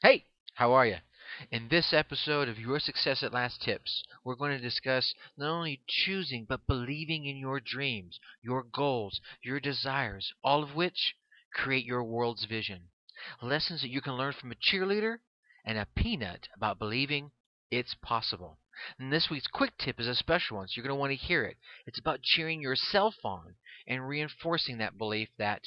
Hey, 0.00 0.26
how 0.54 0.74
are 0.74 0.86
you? 0.86 0.98
In 1.50 1.66
this 1.68 1.92
episode 1.92 2.48
of 2.48 2.56
Your 2.56 2.78
Success 2.78 3.24
at 3.24 3.32
Last 3.32 3.60
Tips, 3.60 4.04
we're 4.22 4.36
going 4.36 4.56
to 4.56 4.62
discuss 4.62 5.12
not 5.36 5.50
only 5.50 5.82
choosing 5.88 6.46
but 6.48 6.68
believing 6.68 7.24
in 7.24 7.36
your 7.36 7.58
dreams, 7.58 8.20
your 8.40 8.62
goals, 8.62 9.20
your 9.42 9.58
desires, 9.58 10.32
all 10.44 10.62
of 10.62 10.76
which 10.76 11.16
create 11.52 11.84
your 11.84 12.04
world's 12.04 12.44
vision. 12.44 12.90
Lessons 13.42 13.82
that 13.82 13.90
you 13.90 14.00
can 14.00 14.12
learn 14.12 14.34
from 14.34 14.52
a 14.52 14.54
cheerleader 14.54 15.16
and 15.64 15.76
a 15.76 15.88
peanut 15.96 16.46
about 16.54 16.78
believing 16.78 17.32
it's 17.68 17.94
possible. 18.00 18.60
And 19.00 19.12
this 19.12 19.28
week's 19.28 19.48
quick 19.48 19.76
tip 19.78 19.98
is 19.98 20.06
a 20.06 20.14
special 20.14 20.58
one, 20.58 20.68
so 20.68 20.74
you're 20.76 20.86
going 20.86 20.96
to 20.96 21.00
want 21.00 21.10
to 21.10 21.16
hear 21.16 21.44
it. 21.44 21.56
It's 21.88 21.98
about 21.98 22.22
cheering 22.22 22.62
yourself 22.62 23.16
on 23.24 23.56
and 23.88 24.06
reinforcing 24.06 24.78
that 24.78 24.96
belief 24.96 25.28
that 25.38 25.62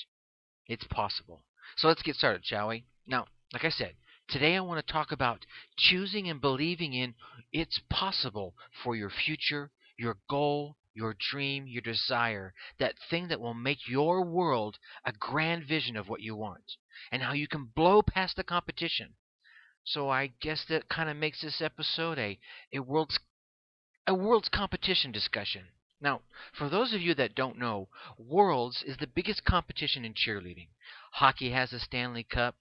it's 0.68 0.88
possible. 0.89 1.43
So 1.75 1.89
let's 1.89 2.02
get 2.02 2.16
started, 2.16 2.45
shall 2.45 2.70
we? 2.70 2.86
Now, 3.05 3.25
like 3.52 3.66
I 3.66 3.70
said, 3.70 3.95
Today 4.32 4.55
I 4.55 4.61
want 4.61 4.86
to 4.86 4.93
talk 4.93 5.11
about 5.11 5.45
choosing 5.75 6.30
and 6.30 6.40
believing 6.40 6.94
in 6.94 7.16
it's 7.52 7.81
possible 7.90 8.55
for 8.81 8.95
your 8.95 9.09
future, 9.09 9.71
your 9.98 10.20
goal, 10.30 10.77
your 10.94 11.17
dream, 11.20 11.67
your 11.67 11.81
desire, 11.81 12.54
that 12.80 12.95
thing 13.09 13.27
that 13.27 13.41
will 13.41 13.54
make 13.54 13.90
your 13.90 14.23
world 14.23 14.77
a 15.05 15.12
grand 15.12 15.66
vision 15.67 15.98
of 15.98 16.07
what 16.07 16.21
you 16.21 16.34
want, 16.34 16.63
and 17.12 17.23
how 17.23 17.34
you 17.34 17.45
can 17.45 17.71
blow 17.76 18.02
past 18.02 18.38
the 18.38 18.44
competition. 18.45 19.16
So 19.84 20.09
I 20.09 20.32
guess 20.40 20.63
that 20.70 20.88
kind 20.88 21.09
of 21.09 21.18
makes 21.18 21.41
this 21.41 21.62
episode 21.62 22.18
a, 22.18 22.40
a 22.73 22.79
world's 22.79 23.20
a 24.07 24.13
world's 24.13 24.48
competition 24.48 25.12
discussion. 25.12 25.66
Now, 25.99 26.21
for 26.57 26.70
those 26.70 26.93
of 26.93 27.02
you 27.02 27.13
that 27.16 27.35
don't 27.35 27.59
know, 27.59 27.90
Worlds 28.18 28.82
is 28.88 28.95
the 28.95 29.07
biggest 29.07 29.43
competition 29.43 30.05
in 30.05 30.13
cheerleading. 30.13 30.70
Hockey 31.12 31.52
has 31.52 31.71
the 31.71 31.79
Stanley 31.79 32.23
Cup, 32.23 32.55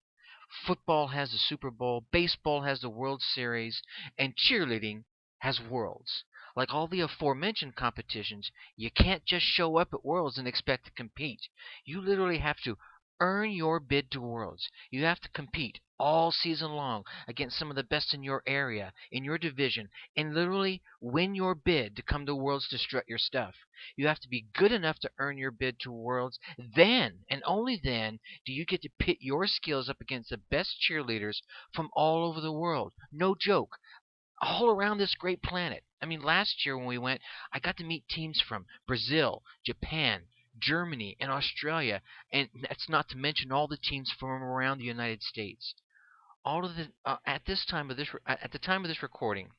Football 0.67 1.07
has 1.07 1.31
the 1.31 1.39
Super 1.39 1.71
Bowl, 1.71 2.09
baseball 2.11 2.63
has 2.63 2.81
the 2.81 2.91
World 2.91 3.23
Series, 3.23 3.83
and 4.19 4.37
cheerleading 4.37 5.05
has 5.39 5.61
Worlds. 5.61 6.25
Like 6.57 6.75
all 6.75 6.89
the 6.89 7.01
aforementioned 7.01 7.77
competitions, 7.77 8.51
you 8.75 8.91
can't 8.91 9.25
just 9.25 9.47
show 9.47 9.77
up 9.77 9.95
at 9.95 10.05
Worlds 10.05 10.39
and 10.39 10.49
expect 10.49 10.87
to 10.87 10.91
compete. 10.91 11.49
You 11.85 12.01
literally 12.01 12.39
have 12.39 12.61
to 12.63 12.77
earn 13.21 13.53
your 13.53 13.79
bid 13.79 14.11
to 14.11 14.21
Worlds. 14.21 14.69
You 14.91 15.05
have 15.05 15.21
to 15.21 15.29
compete 15.29 15.79
all 16.01 16.33
season 16.33 16.71
long 16.73 17.05
against 17.29 17.59
some 17.59 17.69
of 17.69 17.77
the 17.77 17.85
best 17.85 18.15
in 18.15 18.23
your 18.23 18.43
area, 18.47 18.93
in 19.13 19.23
your 19.23 19.37
division, 19.37 19.89
and 20.17 20.35
literally 20.35 20.83
win 21.01 21.35
your 21.35 21.55
bid 21.55 21.95
to 21.95 22.03
come 22.03 22.25
to 22.25 22.35
Worlds 22.35 22.67
to 22.69 22.79
strut 22.79 23.05
your 23.07 23.19
stuff. 23.19 23.55
You 23.97 24.07
have 24.07 24.21
to 24.21 24.29
be 24.29 24.47
good 24.55 24.73
enough 24.73 24.99
to 25.01 25.11
earn 25.19 25.37
your 25.37 25.51
bid 25.51 25.79
to 25.81 25.93
Worlds. 25.93 26.39
Then, 26.59 27.21
and 27.29 27.43
only 27.45 27.79
then, 27.83 28.19
do 28.47 28.53
you 28.53 28.65
get 28.65 28.81
to 28.83 28.91
pit 28.99 29.19
your 29.21 29.47
skills 29.47 29.89
up 29.91 30.01
against 30.01 30.31
the 30.31 30.39
best 30.39 30.77
cheerleaders 30.81 31.43
from 31.75 31.91
all 31.93 32.25
over 32.27 32.41
the 32.41 32.53
world. 32.53 32.95
No 33.13 33.35
joke. 33.39 33.77
All 34.41 34.71
around 34.71 34.99
this 34.99 35.15
great 35.15 35.43
planet. 35.43 35.85
I 36.01 36.07
mean, 36.07 36.23
last 36.23 36.65
year 36.65 36.79
when 36.79 36.87
we 36.87 36.97
went, 36.97 37.21
I 37.53 37.59
got 37.59 37.77
to 37.77 37.85
meet 37.85 38.09
teams 38.09 38.41
from 38.41 38.65
Brazil, 38.87 39.43
Japan, 39.67 40.23
Germany, 40.59 41.17
and 41.21 41.31
Australia, 41.31 42.03
and 42.33 42.49
that's 42.63 42.89
not 42.89 43.09
to 43.11 43.17
mention 43.17 43.53
all 43.53 43.69
the 43.69 43.77
teams 43.77 44.11
from 44.19 44.43
around 44.43 44.79
the 44.79 44.85
United 44.85 45.23
States. 45.23 45.75
All 46.43 46.65
of 46.65 46.75
the 46.75 46.91
uh, 47.05 47.19
at 47.27 47.45
this 47.45 47.67
time 47.67 47.91
of 47.91 47.99
this 47.99 48.15
re- 48.15 48.21
at 48.27 48.51
the 48.51 48.59
time 48.59 48.83
of 48.83 48.89
this 48.89 49.03
recording, 49.03 49.51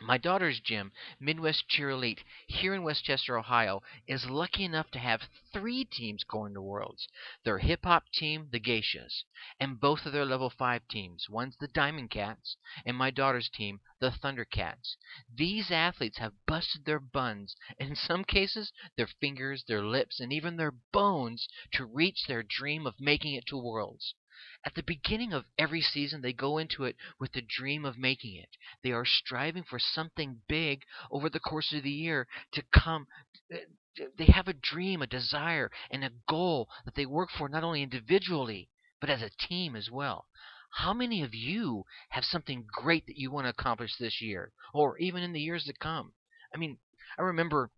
my 0.00 0.18
daughter's 0.18 0.58
gym, 0.58 0.90
Midwest 1.20 1.68
Cheer 1.68 1.90
Elite, 1.90 2.24
here 2.46 2.74
in 2.74 2.82
West 2.82 3.04
Chester, 3.04 3.38
Ohio, 3.38 3.82
is 4.06 4.28
lucky 4.28 4.64
enough 4.64 4.90
to 4.92 4.98
have 4.98 5.28
three 5.52 5.84
teams 5.84 6.24
going 6.24 6.54
to 6.54 6.60
Worlds. 6.60 7.08
Their 7.44 7.58
hip 7.58 7.84
hop 7.84 8.10
team, 8.10 8.48
the 8.50 8.58
Geishas, 8.58 9.24
and 9.60 9.78
both 9.78 10.04
of 10.04 10.12
their 10.12 10.24
level 10.24 10.50
5 10.50 10.88
teams. 10.88 11.28
One's 11.28 11.56
the 11.56 11.68
Diamond 11.68 12.10
Cats, 12.10 12.56
and 12.84 12.96
my 12.96 13.10
daughter's 13.10 13.48
team, 13.48 13.80
the 14.00 14.10
Thundercats. 14.10 14.96
These 15.32 15.70
athletes 15.70 16.18
have 16.18 16.44
busted 16.46 16.84
their 16.84 16.98
buns, 16.98 17.54
and 17.78 17.90
in 17.90 17.96
some 17.96 18.24
cases, 18.24 18.72
their 18.96 19.06
fingers, 19.06 19.62
their 19.64 19.84
lips, 19.84 20.20
and 20.20 20.32
even 20.32 20.56
their 20.56 20.72
bones 20.92 21.48
to 21.72 21.84
reach 21.84 22.26
their 22.26 22.42
dream 22.42 22.86
of 22.86 22.98
making 22.98 23.34
it 23.34 23.46
to 23.46 23.56
Worlds. 23.56 24.14
At 24.64 24.74
the 24.74 24.82
beginning 24.82 25.32
of 25.32 25.46
every 25.58 25.80
season, 25.80 26.20
they 26.22 26.32
go 26.32 26.58
into 26.58 26.84
it 26.84 26.96
with 27.18 27.32
the 27.32 27.42
dream 27.42 27.84
of 27.84 27.98
making 27.98 28.36
it. 28.36 28.56
They 28.82 28.92
are 28.92 29.04
striving 29.04 29.64
for 29.64 29.78
something 29.78 30.42
big 30.48 30.84
over 31.10 31.28
the 31.28 31.40
course 31.40 31.72
of 31.72 31.82
the 31.82 31.90
year 31.90 32.28
to 32.52 32.62
come. 32.62 33.06
They 33.50 34.26
have 34.26 34.48
a 34.48 34.54
dream, 34.54 35.02
a 35.02 35.06
desire, 35.06 35.70
and 35.90 36.04
a 36.04 36.12
goal 36.28 36.70
that 36.84 36.94
they 36.94 37.06
work 37.06 37.30
for 37.30 37.48
not 37.48 37.64
only 37.64 37.82
individually, 37.82 38.70
but 39.00 39.10
as 39.10 39.20
a 39.20 39.30
team 39.30 39.76
as 39.76 39.90
well. 39.90 40.28
How 40.76 40.94
many 40.94 41.22
of 41.22 41.34
you 41.34 41.84
have 42.10 42.24
something 42.24 42.66
great 42.72 43.04
that 43.06 43.18
you 43.18 43.30
want 43.30 43.44
to 43.44 43.50
accomplish 43.50 43.96
this 43.96 44.22
year, 44.22 44.52
or 44.72 44.96
even 44.98 45.22
in 45.22 45.32
the 45.32 45.40
years 45.40 45.64
to 45.64 45.74
come? 45.74 46.14
I 46.54 46.58
mean, 46.58 46.78
I 47.18 47.22
remember 47.22 47.70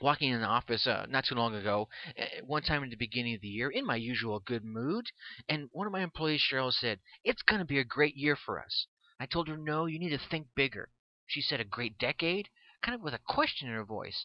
walking 0.00 0.30
in 0.30 0.40
the 0.40 0.46
office 0.46 0.86
uh, 0.86 1.06
not 1.08 1.24
too 1.24 1.34
long 1.34 1.54
ago, 1.54 1.88
uh, 2.18 2.24
one 2.44 2.62
time 2.62 2.82
in 2.82 2.90
the 2.90 2.96
beginning 2.96 3.34
of 3.34 3.40
the 3.40 3.48
year, 3.48 3.70
in 3.70 3.86
my 3.86 3.96
usual 3.96 4.40
good 4.40 4.64
mood, 4.64 5.06
and 5.48 5.68
one 5.72 5.86
of 5.86 5.92
my 5.92 6.02
employees, 6.02 6.42
Cheryl, 6.42 6.72
said, 6.72 7.00
It's 7.24 7.42
going 7.42 7.60
to 7.60 7.64
be 7.64 7.78
a 7.78 7.84
great 7.84 8.16
year 8.16 8.36
for 8.36 8.62
us. 8.62 8.86
I 9.20 9.26
told 9.26 9.48
her, 9.48 9.56
No, 9.56 9.86
you 9.86 9.98
need 9.98 10.10
to 10.10 10.18
think 10.18 10.48
bigger. 10.54 10.90
She 11.26 11.40
said, 11.40 11.60
A 11.60 11.64
great 11.64 11.98
decade? 11.98 12.48
Kind 12.82 12.94
of 12.94 13.00
with 13.00 13.14
a 13.14 13.20
question 13.26 13.68
in 13.68 13.74
her 13.74 13.84
voice. 13.84 14.24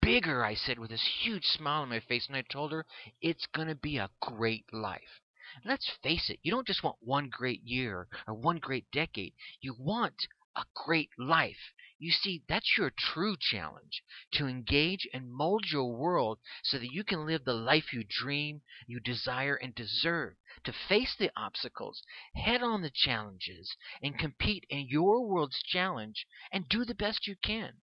Bigger, 0.00 0.44
I 0.44 0.54
said, 0.54 0.78
with 0.78 0.90
this 0.90 1.08
huge 1.22 1.44
smile 1.44 1.82
on 1.82 1.88
my 1.88 2.00
face, 2.00 2.26
and 2.26 2.36
I 2.36 2.42
told 2.42 2.72
her, 2.72 2.86
It's 3.20 3.46
going 3.46 3.68
to 3.68 3.74
be 3.74 3.98
a 3.98 4.10
great 4.20 4.64
life. 4.72 5.20
Let's 5.64 5.90
face 6.02 6.30
it, 6.30 6.38
you 6.42 6.52
don't 6.52 6.66
just 6.66 6.84
want 6.84 6.98
one 7.00 7.28
great 7.28 7.62
year 7.64 8.06
or 8.28 8.34
one 8.34 8.58
great 8.58 8.88
decade. 8.92 9.34
You 9.60 9.74
want 9.76 10.14
a 10.54 10.64
great 10.74 11.10
life. 11.18 11.72
You 12.02 12.12
see, 12.12 12.42
that's 12.48 12.78
your 12.78 12.88
true 12.88 13.36
challenge 13.38 14.02
to 14.32 14.46
engage 14.46 15.06
and 15.12 15.30
mold 15.30 15.66
your 15.70 15.94
world 15.94 16.38
so 16.62 16.78
that 16.78 16.94
you 16.94 17.04
can 17.04 17.26
live 17.26 17.44
the 17.44 17.52
life 17.52 17.92
you 17.92 18.04
dream, 18.08 18.62
you 18.86 19.00
desire, 19.00 19.54
and 19.54 19.74
deserve. 19.74 20.36
To 20.64 20.72
face 20.72 21.14
the 21.14 21.30
obstacles, 21.36 22.02
head 22.34 22.62
on 22.62 22.80
the 22.80 22.90
challenges, 22.90 23.76
and 24.02 24.18
compete 24.18 24.64
in 24.70 24.86
your 24.88 25.26
world's 25.26 25.62
challenge 25.62 26.26
and 26.50 26.66
do 26.70 26.86
the 26.86 26.94
best 26.94 27.26
you 27.26 27.36
can. 27.36 27.82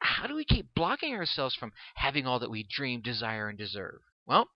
How 0.00 0.26
do 0.26 0.34
we 0.34 0.46
keep 0.46 0.72
blocking 0.72 1.14
ourselves 1.14 1.54
from 1.54 1.74
having 1.96 2.26
all 2.26 2.38
that 2.38 2.50
we 2.50 2.62
dream, 2.62 3.02
desire, 3.02 3.50
and 3.50 3.58
deserve? 3.58 4.00
Well, 4.24 4.48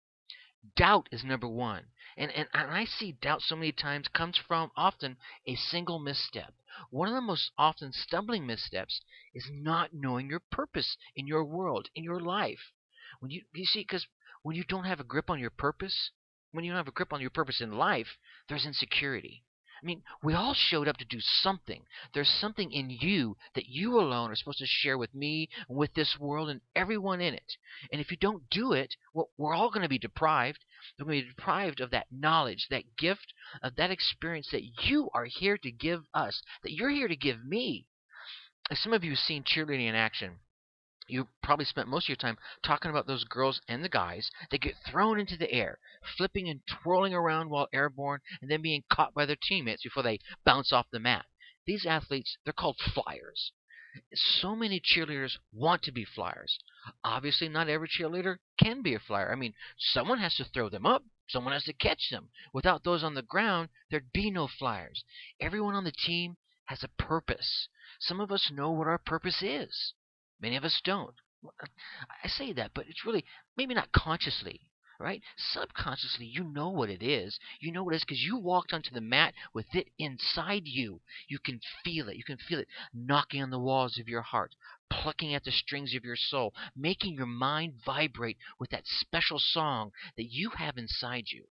doubt 0.77 1.11
is 1.13 1.23
number 1.23 1.47
one. 1.47 1.89
And, 2.17 2.31
and, 2.31 2.49
and 2.55 2.71
I 2.71 2.87
see 2.87 3.13
doubt 3.13 3.43
so 3.43 3.55
many 3.55 3.73
times 3.73 4.09
comes 4.09 4.39
from 4.39 4.71
often 4.77 5.19
a 5.47 5.57
single 5.57 5.99
misstep. 5.99 6.55
One 6.91 7.07
of 7.07 7.15
the 7.15 7.21
most 7.21 7.53
often 7.57 7.93
stumbling 7.93 8.47
missteps 8.47 9.01
is 9.33 9.49
not 9.49 9.95
knowing 9.95 10.29
your 10.29 10.41
purpose 10.41 10.97
in 11.15 11.25
your 11.25 11.45
world, 11.45 11.89
in 11.95 12.03
your 12.03 12.19
life. 12.19 12.73
When 13.21 13.31
you 13.31 13.45
you 13.55 13.65
see, 13.65 13.83
because 13.83 14.09
when 14.43 14.57
you 14.57 14.65
don't 14.65 14.83
have 14.83 14.99
a 14.99 15.05
grip 15.05 15.31
on 15.31 15.39
your 15.39 15.51
purpose, 15.51 16.11
when 16.51 16.65
you 16.65 16.73
don't 16.73 16.79
have 16.79 16.89
a 16.89 16.91
grip 16.91 17.13
on 17.13 17.21
your 17.21 17.31
purpose 17.31 17.61
in 17.61 17.71
life, 17.71 18.19
there's 18.49 18.67
insecurity. 18.67 19.45
I 19.83 19.85
mean, 19.85 20.03
we 20.23 20.35
all 20.35 20.55
showed 20.55 20.89
up 20.89 20.97
to 20.99 21.05
do 21.05 21.19
something. 21.21 21.83
There's 22.13 22.29
something 22.29 22.73
in 22.73 22.91
you 22.91 23.37
that 23.55 23.69
you 23.69 23.99
alone 23.99 24.31
are 24.31 24.37
supposed 24.37 24.59
to 24.59 24.67
share 24.67 24.97
with 24.97 25.15
me, 25.15 25.49
with 25.69 25.93
this 25.95 26.17
world, 26.19 26.49
and 26.49 26.61
everyone 26.75 27.21
in 27.21 27.35
it. 27.35 27.57
And 27.93 28.01
if 28.01 28.11
you 28.11 28.17
don't 28.17 28.49
do 28.51 28.73
it, 28.73 28.95
well, 29.13 29.31
we're 29.37 29.55
all 29.55 29.71
going 29.71 29.83
to 29.83 29.89
be 29.89 29.99
deprived. 29.99 30.65
We're 30.99 31.07
going 31.07 31.21
to 31.21 31.27
be 31.27 31.31
deprived 31.31 31.81
of 31.81 31.91
that 31.91 32.07
knowledge, 32.11 32.67
that 32.71 32.97
gift, 32.97 33.33
of 33.63 33.77
that 33.77 33.91
experience 33.91 34.49
that 34.53 34.65
you 34.85 35.11
are 35.15 35.27
here 35.27 35.59
to 35.59 35.71
give 35.71 36.03
us, 36.15 36.43
that 36.63 36.73
you're 36.73 36.91
here 36.91 37.09
to 37.09 37.17
give 37.17 37.45
me. 37.45 37.87
As 38.71 38.79
some 38.81 38.93
of 38.93 39.05
you 39.05 39.11
have 39.11 39.19
seen 39.19 39.45
cheerleading 39.45 39.89
in 39.89 39.95
action, 39.95 40.39
you 41.07 41.29
probably 41.43 41.67
spent 41.67 41.89
most 41.89 42.07
of 42.07 42.09
your 42.09 42.17
time 42.17 42.39
talking 42.63 42.91
about 42.91 43.07
those 43.07 43.25
girls 43.25 43.61
and 43.69 43.85
the 43.85 43.89
guys 43.89 44.31
that 44.51 44.61
get 44.61 44.75
thrown 44.91 45.21
into 45.21 45.37
the 45.37 45.53
air, 45.53 45.79
flipping 46.17 46.49
and 46.49 46.61
twirling 46.67 47.13
around 47.13 47.51
while 47.51 47.69
airborne, 47.73 48.21
and 48.41 48.51
then 48.51 48.63
being 48.63 48.85
caught 48.91 49.13
by 49.13 49.27
their 49.27 49.37
teammates 49.37 49.83
before 49.83 50.03
they 50.03 50.19
bounce 50.45 50.73
off 50.73 50.87
the 50.91 50.99
mat. 50.99 51.27
These 51.67 51.85
athletes, 51.87 52.39
they're 52.45 52.53
called 52.53 52.79
flyers. 52.79 53.53
So 54.15 54.57
many 54.57 54.81
cheerleaders 54.81 55.39
want 55.53 55.83
to 55.83 55.93
be 55.93 56.05
flyers. 56.05 56.59
Obviously, 57.05 57.49
not 57.49 57.69
every 57.69 57.89
cheerleader 57.89 58.39
can 58.59 58.83
be 58.83 58.95
a 58.95 58.99
flyer. 58.99 59.31
I 59.31 59.37
mean, 59.37 59.55
someone 59.79 60.19
has 60.19 60.35
to 60.37 60.45
throw 60.45 60.69
them 60.69 60.85
up, 60.85 61.05
someone 61.29 61.53
has 61.53 61.65
to 61.65 61.73
catch 61.73 62.11
them. 62.11 62.31
Without 62.53 62.83
those 62.83 63.05
on 63.05 63.15
the 63.15 63.23
ground, 63.23 63.69
there'd 63.91 64.13
be 64.13 64.31
no 64.31 64.49
flyers. 64.49 65.05
Everyone 65.41 65.75
on 65.75 65.85
the 65.85 65.93
team 65.93 66.37
has 66.65 66.83
a 66.83 66.89
purpose. 66.89 67.69
Some 68.01 68.21
of 68.21 68.33
us 68.33 68.51
know 68.51 68.71
what 68.71 68.89
our 68.89 68.99
purpose 68.99 69.43
is. 69.43 69.93
Many 70.41 70.57
of 70.57 70.65
us 70.65 70.81
don't. 70.85 71.15
Uh, 71.45 71.67
I 72.23 72.29
say 72.29 72.53
that, 72.55 72.73
but 72.75 72.87
it's 72.89 73.05
really 73.05 73.25
maybe 73.57 73.75
not 73.75 73.93
consciously, 73.93 74.61
right? 74.99 75.23
Subconsciously, 75.37 76.27
you 76.27 76.45
know 76.45 76.71
what 76.71 76.91
it 76.91 77.03
is. 77.03 77.39
You 77.61 77.73
know 77.73 77.85
what 77.85 77.95
it 77.95 77.97
is 77.99 78.05
because 78.05 78.23
you 78.23 78.37
walked 78.37 78.73
onto 78.73 78.91
the 78.91 79.01
mat 79.01 79.35
with 79.53 79.75
it 79.75 79.89
inside 79.99 80.63
you. 80.65 81.01
You 81.29 81.39
can 81.39 81.61
feel 81.85 82.09
it. 82.09 82.17
You 82.17 82.25
can 82.25 82.39
feel 82.39 82.59
it 82.59 82.69
knocking 82.93 83.43
on 83.43 83.51
the 83.51 83.59
walls 83.59 83.99
of 83.99 84.09
your 84.09 84.23
heart, 84.23 84.55
plucking 84.91 85.35
at 85.35 85.45
the 85.45 85.53
strings 85.53 85.95
of 85.95 86.05
your 86.05 86.17
soul, 86.17 86.55
making 86.77 87.15
your 87.15 87.27
mind 87.27 87.75
vibrate 87.85 88.39
with 88.59 88.71
that 88.71 88.87
special 88.87 89.39
song 89.39 89.93
that 90.17 90.31
you 90.31 90.51
have 90.51 90.79
inside 90.79 91.25
you. 91.29 91.47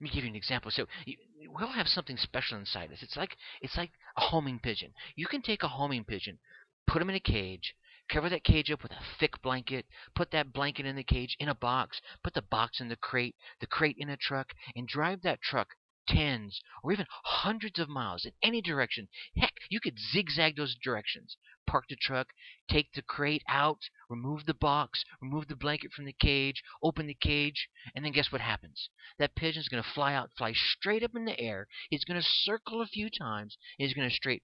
Let 0.00 0.04
me 0.04 0.10
give 0.10 0.24
you 0.24 0.30
an 0.30 0.36
example. 0.36 0.70
So, 0.70 0.86
you, 1.04 1.16
we 1.38 1.62
all 1.62 1.72
have 1.72 1.86
something 1.88 2.16
special 2.16 2.58
inside 2.58 2.92
us. 2.92 3.02
It's 3.02 3.16
like 3.16 3.36
it's 3.60 3.76
like 3.76 3.92
a 4.16 4.22
homing 4.22 4.58
pigeon. 4.58 4.92
You 5.14 5.26
can 5.26 5.42
take 5.42 5.62
a 5.62 5.68
homing 5.68 6.04
pigeon, 6.04 6.38
put 6.86 7.00
him 7.00 7.10
in 7.10 7.16
a 7.16 7.20
cage, 7.20 7.74
cover 8.08 8.28
that 8.28 8.44
cage 8.44 8.70
up 8.70 8.82
with 8.82 8.92
a 8.92 9.00
thick 9.18 9.40
blanket, 9.42 9.86
put 10.14 10.30
that 10.30 10.52
blanket 10.52 10.86
in 10.86 10.96
the 10.96 11.04
cage 11.04 11.36
in 11.38 11.48
a 11.48 11.54
box, 11.54 12.00
put 12.22 12.34
the 12.34 12.42
box 12.42 12.80
in 12.80 12.88
the 12.88 12.96
crate, 12.96 13.36
the 13.60 13.66
crate 13.66 13.96
in 13.98 14.10
a 14.10 14.16
truck, 14.16 14.52
and 14.76 14.86
drive 14.86 15.22
that 15.22 15.40
truck 15.42 15.68
tens 16.06 16.60
or 16.82 16.92
even 16.92 17.06
hundreds 17.24 17.78
of 17.78 17.88
miles 17.88 18.24
in 18.24 18.32
any 18.42 18.60
direction. 18.60 19.08
Heck, 19.36 19.54
you 19.70 19.80
could 19.80 19.98
zigzag 19.98 20.56
those 20.56 20.76
directions. 20.82 21.36
Park 21.66 21.86
the 21.88 21.96
truck, 21.96 22.28
take 22.68 22.92
the 22.92 23.02
crate 23.02 23.42
out, 23.48 23.80
remove 24.10 24.44
the 24.44 24.54
box, 24.54 25.02
remove 25.20 25.48
the 25.48 25.56
blanket 25.56 25.92
from 25.92 26.04
the 26.04 26.12
cage, 26.12 26.62
open 26.82 27.06
the 27.06 27.14
cage, 27.14 27.68
and 27.94 28.04
then 28.04 28.12
guess 28.12 28.30
what 28.30 28.42
happens? 28.42 28.90
That 29.18 29.34
pigeon's 29.34 29.68
going 29.68 29.82
to 29.82 29.88
fly 29.88 30.14
out, 30.14 30.30
fly 30.36 30.52
straight 30.52 31.02
up 31.02 31.14
in 31.16 31.24
the 31.24 31.40
air. 31.40 31.66
He's 31.88 32.04
going 32.04 32.20
to 32.20 32.26
circle 32.26 32.82
a 32.82 32.86
few 32.86 33.08
times. 33.08 33.56
and 33.78 33.86
he's 33.86 33.94
going 33.94 34.08
to 34.08 34.14
straight 34.14 34.42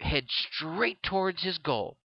head 0.00 0.26
straight 0.30 1.02
towards 1.02 1.42
his 1.42 1.58
goal, 1.58 1.96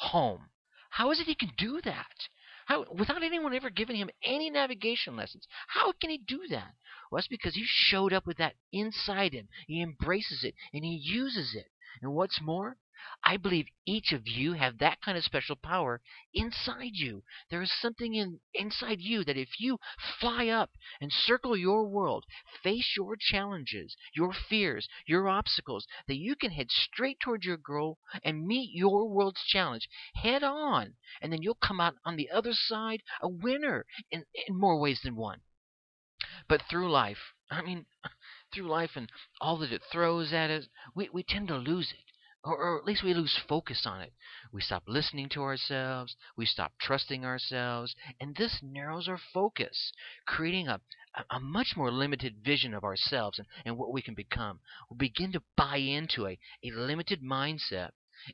home. 0.00 0.48
How 0.90 1.10
is 1.10 1.20
it 1.20 1.26
he 1.26 1.34
can 1.34 1.52
do 1.56 1.80
that? 1.84 2.28
How, 2.66 2.84
without 2.92 3.22
anyone 3.22 3.54
ever 3.54 3.70
giving 3.70 3.96
him 3.96 4.10
any 4.24 4.50
navigation 4.50 5.16
lessons. 5.16 5.46
How 5.68 5.92
can 5.92 6.10
he 6.10 6.18
do 6.18 6.46
that? 6.50 6.74
Well, 7.10 7.18
that's 7.18 7.28
because 7.28 7.54
he 7.54 7.64
showed 7.66 8.12
up 8.12 8.26
with 8.26 8.38
that 8.38 8.54
inside 8.72 9.32
him. 9.32 9.48
He 9.66 9.82
embraces 9.82 10.44
it 10.44 10.54
and 10.72 10.84
he 10.84 11.00
uses 11.02 11.54
it. 11.54 11.66
And 12.00 12.12
what's 12.12 12.40
more, 12.40 12.76
I 13.24 13.36
believe 13.36 13.68
each 13.86 14.12
of 14.12 14.26
you 14.26 14.54
have 14.54 14.78
that 14.78 15.00
kind 15.02 15.16
of 15.16 15.24
special 15.24 15.56
power 15.56 16.00
inside 16.32 16.92
you. 16.94 17.22
There 17.50 17.62
is 17.62 17.72
something 17.72 18.14
in 18.14 18.40
inside 18.54 19.00
you 19.00 19.24
that 19.24 19.36
if 19.36 19.60
you 19.60 19.78
fly 20.18 20.48
up 20.48 20.70
and 21.00 21.12
circle 21.12 21.56
your 21.56 21.86
world, 21.86 22.24
face 22.62 22.94
your 22.96 23.16
challenges, 23.16 23.96
your 24.14 24.32
fears, 24.32 24.88
your 25.06 25.28
obstacles, 25.28 25.86
that 26.08 26.16
you 26.16 26.34
can 26.34 26.50
head 26.50 26.70
straight 26.70 27.20
towards 27.20 27.44
your 27.44 27.56
goal 27.56 27.98
and 28.24 28.46
meet 28.46 28.70
your 28.72 29.08
world's 29.08 29.44
challenge 29.44 29.88
head 30.14 30.42
on, 30.42 30.96
and 31.20 31.32
then 31.32 31.42
you'll 31.42 31.54
come 31.54 31.80
out 31.80 31.96
on 32.04 32.16
the 32.16 32.30
other 32.30 32.52
side 32.52 33.02
a 33.20 33.28
winner 33.28 33.86
in, 34.10 34.24
in 34.46 34.56
more 34.56 34.78
ways 34.78 35.00
than 35.02 35.14
one. 35.14 35.40
But 36.48 36.62
through 36.68 36.90
life, 36.90 37.34
I 37.50 37.62
mean, 37.62 37.86
through 38.52 38.68
life 38.68 38.96
and 38.96 39.10
all 39.40 39.56
that 39.58 39.72
it 39.72 39.82
throws 39.90 40.32
at 40.32 40.50
us, 40.50 40.68
we, 40.94 41.08
we 41.12 41.22
tend 41.22 41.48
to 41.48 41.56
lose 41.56 41.92
it 41.92 42.09
or, 42.42 42.56
or 42.56 42.78
at 42.78 42.84
least 42.84 43.02
we 43.02 43.14
lose 43.14 43.38
focus 43.48 43.86
on 43.86 44.00
it. 44.00 44.12
We 44.52 44.60
stop 44.60 44.84
listening 44.86 45.28
to 45.30 45.42
ourselves, 45.42 46.16
we 46.36 46.46
stop 46.46 46.72
trusting 46.80 47.24
ourselves, 47.24 47.94
and 48.20 48.34
this 48.34 48.60
narrows 48.62 49.08
our 49.08 49.20
focus, 49.32 49.92
creating 50.26 50.68
a, 50.68 50.80
a 51.30 51.40
much 51.40 51.74
more 51.76 51.90
limited 51.90 52.36
vision 52.44 52.74
of 52.74 52.84
ourselves 52.84 53.38
and, 53.38 53.48
and 53.64 53.76
what 53.76 53.92
we 53.92 54.02
can 54.02 54.14
become. 54.14 54.60
We 54.90 55.08
begin 55.08 55.32
to 55.32 55.42
buy 55.56 55.76
into 55.76 56.26
a, 56.26 56.38
a 56.64 56.70
limited 56.70 57.22
mindset 57.22 57.90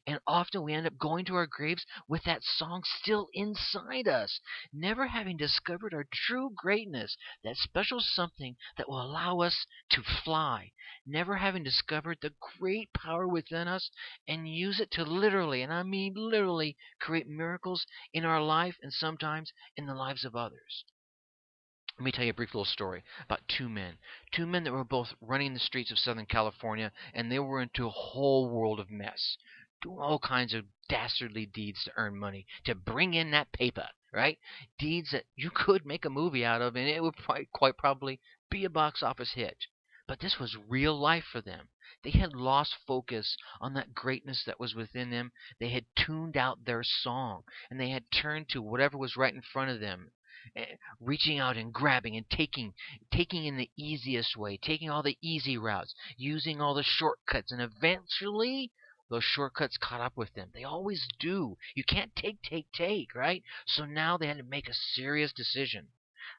and 0.07 0.21
often 0.27 0.63
we 0.63 0.75
end 0.75 0.87
up 0.87 0.99
going 0.99 1.25
to 1.25 1.35
our 1.35 1.47
graves 1.47 1.85
with 2.09 2.25
that 2.25 2.43
song 2.43 2.83
still 2.85 3.29
inside 3.33 4.09
us, 4.09 4.41
never 4.73 5.07
having 5.07 5.37
discovered 5.37 5.95
our 5.95 6.07
true 6.13 6.51
greatness, 6.57 7.17
that 7.45 7.57
special 7.57 8.01
something 8.01 8.57
that 8.77 8.89
will 8.89 9.01
allow 9.01 9.41
us 9.41 9.67
to 9.91 10.03
fly, 10.03 10.73
never 11.07 11.37
having 11.37 11.63
discovered 11.63 12.19
the 12.21 12.35
great 12.59 12.93
power 12.93 13.29
within 13.29 13.69
us 13.69 13.91
and 14.27 14.49
use 14.49 14.81
it 14.81 14.91
to 14.91 15.05
literally, 15.05 15.63
and 15.63 15.73
I 15.73 15.83
mean 15.83 16.15
literally, 16.17 16.77
create 17.01 17.29
miracles 17.29 17.87
in 18.13 18.25
our 18.25 18.43
life 18.43 18.77
and 18.83 18.93
sometimes 18.93 19.53
in 19.77 19.87
the 19.87 19.95
lives 19.95 20.25
of 20.25 20.35
others. 20.35 20.85
Let 21.99 22.05
me 22.05 22.13
tell 22.13 22.25
you 22.25 22.31
a 22.31 22.35
brief 22.35 22.55
little 22.55 22.67
story 22.67 23.05
about 23.25 23.49
two 23.49 23.71
men. 23.71 23.97
Two 24.31 24.47
men 24.47 24.65
that 24.65 24.73
were 24.73 24.85
both 24.85 25.15
running 25.23 25.55
the 25.55 25.61
streets 25.61 25.91
of 25.91 25.99
Southern 25.99 26.27
California, 26.27 26.93
and 27.15 27.33
they 27.33 27.39
were 27.39 27.63
into 27.63 27.87
a 27.87 27.91
whole 27.91 28.51
world 28.51 28.81
of 28.81 28.91
mess 28.91 29.39
doing 29.83 29.99
all 29.99 30.19
kinds 30.19 30.55
of 30.55 30.65
dastardly 30.89 31.47
deeds 31.47 31.85
to 31.85 31.93
earn 31.97 32.17
money, 32.17 32.47
to 32.65 32.75
bring 32.75 33.15
in 33.15 33.31
that 33.33 33.53
paper, 33.53 33.89
right? 34.13 34.39
Deeds 34.79 35.11
that 35.11 35.25
you 35.35 35.51
could 35.51 35.85
make 35.85 36.05
a 36.05 36.11
movie 36.11 36.45
out 36.45 36.63
of, 36.63 36.77
and 36.77 36.89
it 36.89 37.03
would 37.03 37.17
quite 37.53 37.77
probably 37.77 38.21
be 38.51 38.65
a 38.65 38.71
box 38.71 39.03
office 39.03 39.33
hit. 39.33 39.67
But 40.09 40.21
this 40.21 40.39
was 40.39 40.57
real 40.57 40.97
life 40.97 41.25
for 41.25 41.41
them. 41.41 41.69
They 42.05 42.13
had 42.13 42.33
lost 42.33 42.77
focus 42.87 43.37
on 43.61 43.75
that 43.75 43.93
greatness 43.93 44.45
that 44.45 44.61
was 44.61 44.75
within 44.75 45.11
them. 45.11 45.33
They 45.59 45.71
had 45.71 45.87
tuned 45.97 46.37
out 46.37 46.65
their 46.65 46.85
song, 46.85 47.43
and 47.69 47.81
they 47.81 47.91
had 47.91 48.11
turned 48.13 48.49
to 48.51 48.63
whatever 48.63 48.97
was 48.97 49.17
right 49.17 49.35
in 49.35 49.43
front 49.43 49.73
of 49.73 49.81
them 49.81 50.13
eh, 50.55 50.77
reaching 51.01 51.41
out 51.41 51.57
and 51.57 51.73
grabbing 51.73 52.17
and 52.17 52.31
taking 52.31 52.75
taking 53.11 53.47
in 53.47 53.57
the 53.57 53.71
easiest 53.77 54.37
way 54.37 54.57
taking 54.57 54.89
all 54.89 55.03
the 55.03 55.19
easy 55.21 55.59
routes 55.59 55.95
using 56.17 56.61
all 56.61 56.75
the 56.75 56.85
shortcuts 56.85 57.51
and 57.51 57.61
eventually 57.61 58.71
those 59.09 59.25
shortcuts 59.25 59.77
caught 59.77 60.01
up 60.01 60.17
with 60.17 60.33
them. 60.35 60.51
They 60.53 60.65
always 60.65 61.07
do. 61.21 61.57
You 61.75 61.85
can't 61.85 62.15
take, 62.17 62.43
take, 62.43 62.71
take, 62.73 63.15
right? 63.15 63.43
So 63.67 63.85
now 63.85 64.17
they 64.17 64.27
had 64.27 64.39
to 64.39 64.43
make 64.43 64.69
a 64.69 64.75
serious 64.75 65.33
decision. 65.33 65.89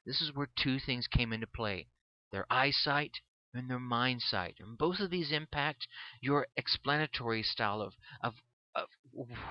This 0.05 0.21
is 0.21 0.33
where 0.33 0.49
two 0.55 0.79
things 0.79 1.07
came 1.07 1.31
into 1.31 1.47
play 1.47 1.87
their 2.31 2.45
eyesight 2.49 3.21
and 3.53 3.69
their 3.69 3.79
mind 3.79 4.21
sight. 4.21 4.57
And 4.59 4.77
both 4.77 4.99
of 4.99 5.09
these 5.09 5.31
impact 5.31 5.87
your 6.21 6.47
explanatory 6.57 7.41
style 7.41 7.81
of, 7.81 7.93
of, 8.21 8.35
of 8.75 8.89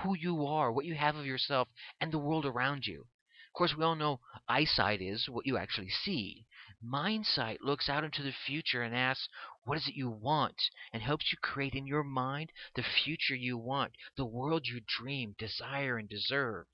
who 0.02 0.14
you 0.14 0.46
are, 0.46 0.70
what 0.70 0.84
you 0.84 0.94
have 0.94 1.16
of 1.16 1.24
yourself, 1.26 1.68
and 2.00 2.12
the 2.12 2.18
world 2.18 2.44
around 2.44 2.86
you. 2.86 3.00
Of 3.00 3.52
course, 3.54 3.74
we 3.74 3.84
all 3.84 3.94
know 3.94 4.20
eyesight 4.46 5.00
is 5.00 5.28
what 5.28 5.46
you 5.46 5.56
actually 5.56 5.88
see. 5.88 6.44
Mindsight 6.82 7.62
looks 7.62 7.88
out 7.88 8.04
into 8.04 8.22
the 8.22 8.32
future 8.32 8.82
and 8.82 8.94
asks, 8.94 9.28
what 9.64 9.78
is 9.78 9.88
it 9.88 9.94
you 9.94 10.10
want? 10.10 10.70
And 10.92 11.02
helps 11.02 11.32
you 11.32 11.38
create 11.38 11.74
in 11.74 11.86
your 11.86 12.04
mind 12.04 12.52
the 12.74 12.82
future 12.82 13.34
you 13.34 13.56
want, 13.56 13.92
the 14.16 14.26
world 14.26 14.66
you 14.66 14.80
dream, 14.80 15.34
desire, 15.38 15.96
and 15.98 16.08
deserve. 16.08 16.66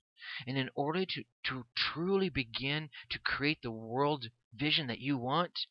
And 0.47 0.59
in 0.59 0.71
order 0.75 1.05
to, 1.05 1.25
to 1.45 1.67
truly 1.77 2.29
begin 2.29 2.91
to 3.11 3.19
create 3.19 3.63
the 3.63 3.71
world 3.71 4.31
vision 4.53 4.87
that 4.89 5.01
you 5.01 5.19
want, 5.19 5.67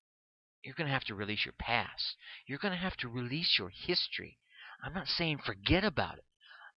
you're 0.64 0.76
going 0.76 0.88
to 0.88 0.94
have 0.94 1.06
to 1.06 1.16
release 1.16 1.46
your 1.46 1.54
past. 1.54 2.16
You're 2.46 2.58
going 2.58 2.74
to 2.74 2.78
have 2.78 2.98
to 2.98 3.08
release 3.08 3.58
your 3.58 3.70
history. 3.70 4.40
I'm 4.84 4.94
not 4.94 5.08
saying 5.08 5.40
forget 5.40 5.84
about 5.84 6.18
it. 6.18 6.26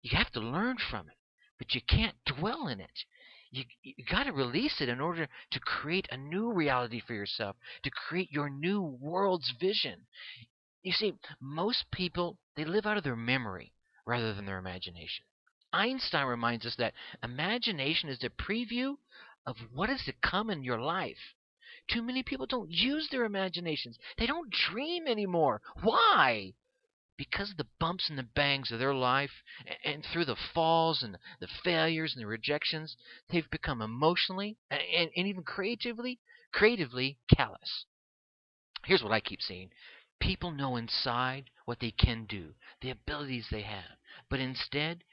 You 0.03 0.17
have 0.17 0.33
to 0.33 0.41
learn 0.41 0.79
from 0.79 1.09
it, 1.09 1.17
but 1.59 1.75
you 1.75 1.81
can't 1.81 2.17
dwell 2.25 2.67
in 2.67 2.81
it 2.81 3.05
you, 3.53 3.65
you 3.83 4.05
got 4.11 4.25
to 4.25 4.33
release 4.33 4.81
it 4.81 4.89
in 4.89 5.01
order 5.01 5.29
to 5.51 5.61
create 5.61 6.09
a 6.11 6.17
new 6.17 6.51
reality 6.53 7.01
for 7.07 7.13
yourself, 7.13 7.55
to 7.83 7.91
create 7.91 8.33
your 8.33 8.49
new 8.49 8.81
world's 8.81 9.53
vision. 9.61 10.07
You 10.83 10.93
see, 10.93 11.15
most 11.41 11.85
people, 11.93 12.39
they 12.57 12.65
live 12.65 12.87
out 12.87 12.97
of 12.97 13.05
their 13.05 13.15
memory 13.15 13.75
rather 14.07 14.35
than 14.35 14.47
their 14.47 14.59
imagination. 14.59 15.27
Einstein 15.73 16.27
reminds 16.27 16.67
us 16.67 16.77
that 16.77 16.95
imagination 17.23 18.09
is 18.09 18.19
the 18.19 18.31
preview 18.31 18.97
of 19.47 19.57
what 19.73 19.91
is 19.91 20.03
to 20.05 20.13
come 20.23 20.51
in 20.51 20.65
your 20.65 20.81
life. 20.81 21.35
Too 21.89 22.03
many 22.03 22.23
people 22.23 22.47
don't 22.47 22.71
use 22.71 23.09
their 23.11 23.25
imaginations. 23.25 23.99
They 24.17 24.27
don't 24.27 24.51
dream 24.51 25.07
anymore. 25.07 25.61
Why? 25.83 26.55
Because 27.17 27.51
of 27.51 27.57
the 27.57 27.67
bumps 27.79 28.09
and 28.09 28.19
the 28.19 28.23
bangs 28.23 28.71
of 28.71 28.79
their 28.79 28.95
life 28.95 29.43
and 29.85 30.05
through 30.05 30.25
the 30.25 30.37
falls 30.55 31.03
and 31.03 31.17
the 31.41 31.49
failures 31.65 32.15
and 32.15 32.23
the 32.23 32.27
rejections, 32.27 32.97
they've 33.31 33.51
become 33.51 33.83
emotionally 33.83 34.57
and, 34.71 35.11
and 35.17 35.27
even 35.27 35.43
creatively, 35.43 36.19
creatively 36.53 37.19
callous. 37.35 37.85
Here's 38.85 39.03
what 39.03 39.13
I 39.13 39.21
keep 39.21 39.41
seeing. 39.41 39.71
People 40.21 40.51
know 40.51 40.77
inside 40.77 41.51
what 41.65 41.81
they 41.81 41.91
can 41.91 42.27
do, 42.27 42.55
the 42.81 42.91
abilities 42.91 43.49
they 43.51 43.63
have, 43.63 43.99
but 44.29 44.41
instead 44.41 45.05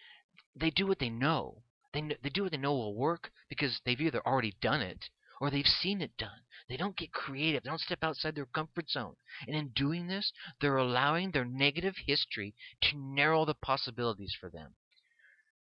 they 0.56 0.70
do 0.70 0.88
what 0.88 1.00
they 1.00 1.10
know. 1.10 1.64
They, 1.94 2.02
they 2.22 2.30
do 2.30 2.44
what 2.44 2.52
they 2.52 2.58
know 2.58 2.74
will 2.74 2.96
work 2.96 3.32
because 3.50 3.82
they've 3.86 4.00
either 4.00 4.26
already 4.26 4.56
done 4.62 4.82
it 4.82 5.10
or 5.42 5.50
they've 5.50 5.66
seen 5.66 6.02
it 6.02 6.18
done. 6.18 6.42
They 6.70 6.78
don't 6.78 6.96
get 6.96 7.12
creative. 7.12 7.64
They 7.64 7.70
don't 7.72 7.82
step 7.82 8.04
outside 8.04 8.36
their 8.36 8.46
comfort 8.46 8.92
zone. 8.92 9.16
And 9.48 9.56
in 9.56 9.70
doing 9.70 10.06
this, 10.06 10.32
they're 10.62 10.78
allowing 10.78 11.32
their 11.32 11.44
negative 11.44 11.96
history 12.06 12.54
to 12.84 12.96
narrow 12.96 13.44
the 13.44 13.56
possibilities 13.56 14.36
for 14.40 14.52
them. 14.52 14.76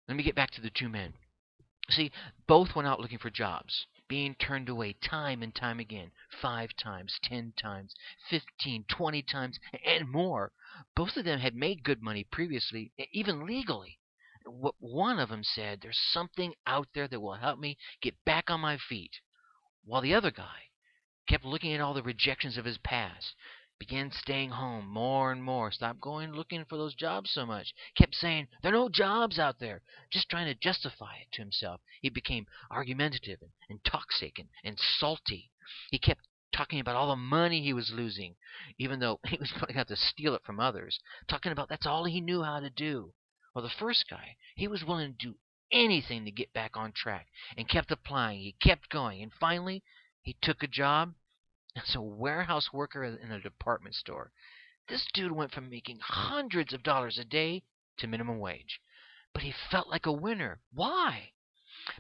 Let 0.10 0.18
me 0.18 0.24
get 0.24 0.36
back 0.36 0.52
to 0.52 0.62
the 0.62 0.70
two 0.70 0.90
men. 0.90 1.14
See, 1.90 2.12
both 2.46 2.76
went 2.76 2.90
out 2.90 3.00
looking 3.00 3.20
for 3.20 3.30
jobs, 3.30 3.88
being 4.10 4.36
turned 4.36 4.68
away 4.68 4.94
time 5.02 5.42
and 5.42 5.56
time 5.56 5.80
again 5.80 6.12
five 6.30 6.76
times, 6.76 7.18
ten 7.24 7.54
times, 7.58 7.96
fifteen, 8.30 8.84
twenty 8.90 9.22
times, 9.22 9.58
and 9.86 10.10
more. 10.10 10.52
Both 10.94 11.16
of 11.16 11.24
them 11.24 11.40
had 11.40 11.56
made 11.56 11.84
good 11.84 12.02
money 12.02 12.26
previously, 12.26 12.92
even 13.14 13.46
legally. 13.46 13.98
One 14.46 15.20
of 15.20 15.30
them 15.30 15.46
said, 15.46 15.80
There's 15.80 16.00
something 16.12 16.54
out 16.66 16.90
there 16.94 17.08
that 17.08 17.22
will 17.22 17.36
help 17.36 17.60
me 17.60 17.78
get 18.02 18.26
back 18.26 18.50
on 18.50 18.60
my 18.60 18.78
feet. 18.78 19.22
While 19.86 20.02
the 20.02 20.14
other 20.14 20.32
guy 20.32 20.67
kept 21.28 21.46
looking 21.46 21.74
at 21.74 21.82
all 21.82 21.94
the 21.94 22.02
rejections 22.02 22.58
of 22.58 22.66
his 22.66 22.78
past, 22.80 23.36
began 23.80 24.12
staying 24.12 24.50
home 24.50 24.88
more 24.88 25.32
and 25.32 25.44
more, 25.44 25.72
stopped 25.72 26.02
going 26.02 26.32
looking 26.32 26.66
for 26.66 26.78
those 26.78 26.96
jobs 26.96 27.30
so 27.32 27.46
much, 27.46 27.74
kept 27.96 28.16
saying, 28.16 28.48
There 28.62 28.72
are 28.72 28.78
no 28.78 28.90
jobs 28.90 29.38
out 29.38 29.60
there, 29.60 29.84
just 30.10 30.30
trying 30.30 30.48
to 30.48 30.60
justify 30.60 31.18
it 31.18 31.32
to 31.34 31.42
himself. 31.42 31.82
He 32.02 32.10
became 32.10 32.48
argumentative 32.72 33.40
and, 33.42 33.52
and 33.70 33.84
toxic 33.84 34.40
and, 34.40 34.50
and 34.64 34.80
salty. 34.80 35.52
He 35.92 36.00
kept 36.00 36.22
talking 36.52 36.80
about 36.80 36.96
all 36.96 37.10
the 37.10 37.16
money 37.16 37.62
he 37.62 37.74
was 37.74 37.92
losing, 37.92 38.36
even 38.80 39.00
though 39.00 39.20
he 39.28 39.38
was 39.38 39.52
going 39.52 39.68
to 39.68 39.74
have 39.74 39.88
to 39.88 39.96
steal 39.96 40.34
it 40.34 40.44
from 40.44 40.60
others, 40.60 41.00
talking 41.28 41.52
about 41.52 41.70
that's 41.70 41.86
all 41.86 42.06
he 42.06 42.22
knew 42.22 42.42
how 42.42 42.60
to 42.60 42.70
do. 42.70 43.14
Well, 43.54 43.64
the 43.64 43.70
first 43.70 44.06
guy, 44.10 44.38
he 44.56 44.68
was 44.68 44.84
willing 44.84 45.12
to 45.12 45.28
do 45.28 45.36
anything 45.72 46.26
to 46.26 46.32
get 46.32 46.54
back 46.54 46.78
on 46.78 46.94
track 46.94 47.28
and 47.58 47.68
kept 47.68 47.92
applying. 47.92 48.40
He 48.40 48.56
kept 48.62 48.90
going. 48.90 49.22
And 49.22 49.32
finally, 49.40 49.84
he 50.28 50.36
took 50.42 50.62
a 50.62 50.68
job 50.68 51.14
as 51.78 51.96
a 51.96 52.02
warehouse 52.02 52.74
worker 52.74 53.02
in 53.02 53.32
a 53.32 53.40
department 53.40 53.96
store. 53.96 54.34
This 54.90 55.08
dude 55.14 55.32
went 55.32 55.54
from 55.54 55.70
making 55.70 56.00
hundreds 56.02 56.74
of 56.74 56.84
dollars 56.84 57.18
a 57.18 57.24
day 57.24 57.64
to 58.00 58.08
minimum 58.08 58.38
wage. 58.40 58.82
But 59.34 59.44
he 59.44 59.54
felt 59.72 59.88
like 59.88 60.06
a 60.06 60.12
winner. 60.12 60.60
Why? 60.74 61.32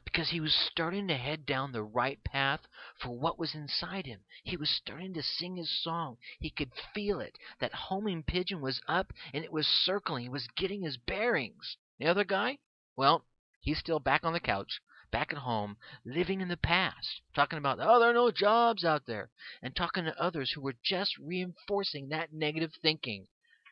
Because 0.03 0.31
he 0.31 0.41
was 0.41 0.53
starting 0.53 1.07
to 1.07 1.15
head 1.15 1.45
down 1.45 1.71
the 1.71 1.83
right 1.83 2.21
path 2.25 2.67
for 2.99 3.17
what 3.17 3.39
was 3.39 3.55
inside 3.55 4.05
him. 4.05 4.25
He 4.43 4.57
was 4.57 4.69
starting 4.69 5.13
to 5.13 5.23
sing 5.23 5.55
his 5.55 5.81
song. 5.81 6.17
He 6.37 6.49
could 6.49 6.73
feel 6.93 7.21
it. 7.21 7.37
That 7.61 7.73
homing 7.73 8.23
pigeon 8.23 8.59
was 8.59 8.81
up 8.89 9.13
and 9.33 9.45
it 9.45 9.53
was 9.53 9.67
circling. 9.67 10.23
He 10.23 10.29
was 10.29 10.49
getting 10.57 10.81
his 10.81 10.97
bearings. 10.97 11.77
The 11.97 12.07
other 12.07 12.25
guy? 12.25 12.57
Well, 12.97 13.25
he's 13.61 13.79
still 13.79 14.01
back 14.01 14.25
on 14.25 14.33
the 14.33 14.41
couch, 14.41 14.81
back 15.11 15.31
at 15.31 15.39
home, 15.39 15.77
living 16.05 16.41
in 16.41 16.47
the 16.47 16.57
past, 16.57 17.21
talking 17.33 17.57
about, 17.57 17.79
oh, 17.79 17.99
there 17.99 18.09
are 18.09 18.13
no 18.13 18.31
jobs 18.31 18.83
out 18.83 19.05
there, 19.05 19.29
and 19.61 19.75
talking 19.75 20.05
to 20.05 20.21
others 20.21 20.51
who 20.51 20.61
were 20.61 20.75
just 20.83 21.17
reinforcing 21.17 22.09
that 22.09 22.33
negative 22.33 22.73
thinking. 22.81 23.27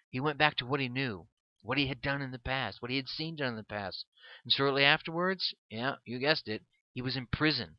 He 0.09 0.19
went 0.19 0.37
back 0.37 0.55
to 0.57 0.65
what 0.65 0.79
he 0.79 0.87
knew, 0.87 1.27
what 1.61 1.77
he 1.77 1.87
had 1.87 2.01
done 2.01 2.21
in 2.21 2.31
the 2.31 2.39
past, 2.39 2.81
what 2.81 2.91
he 2.91 2.97
had 2.97 3.09
seen 3.09 3.35
done 3.35 3.49
in 3.49 3.55
the 3.55 3.63
past. 3.63 4.05
And 4.43 4.53
shortly 4.53 4.83
afterwards, 4.83 5.53
yeah, 5.69 5.95
you 6.05 6.19
guessed 6.19 6.47
it, 6.47 6.63
he 6.93 7.01
was 7.01 7.17
in 7.17 7.27
prison. 7.27 7.77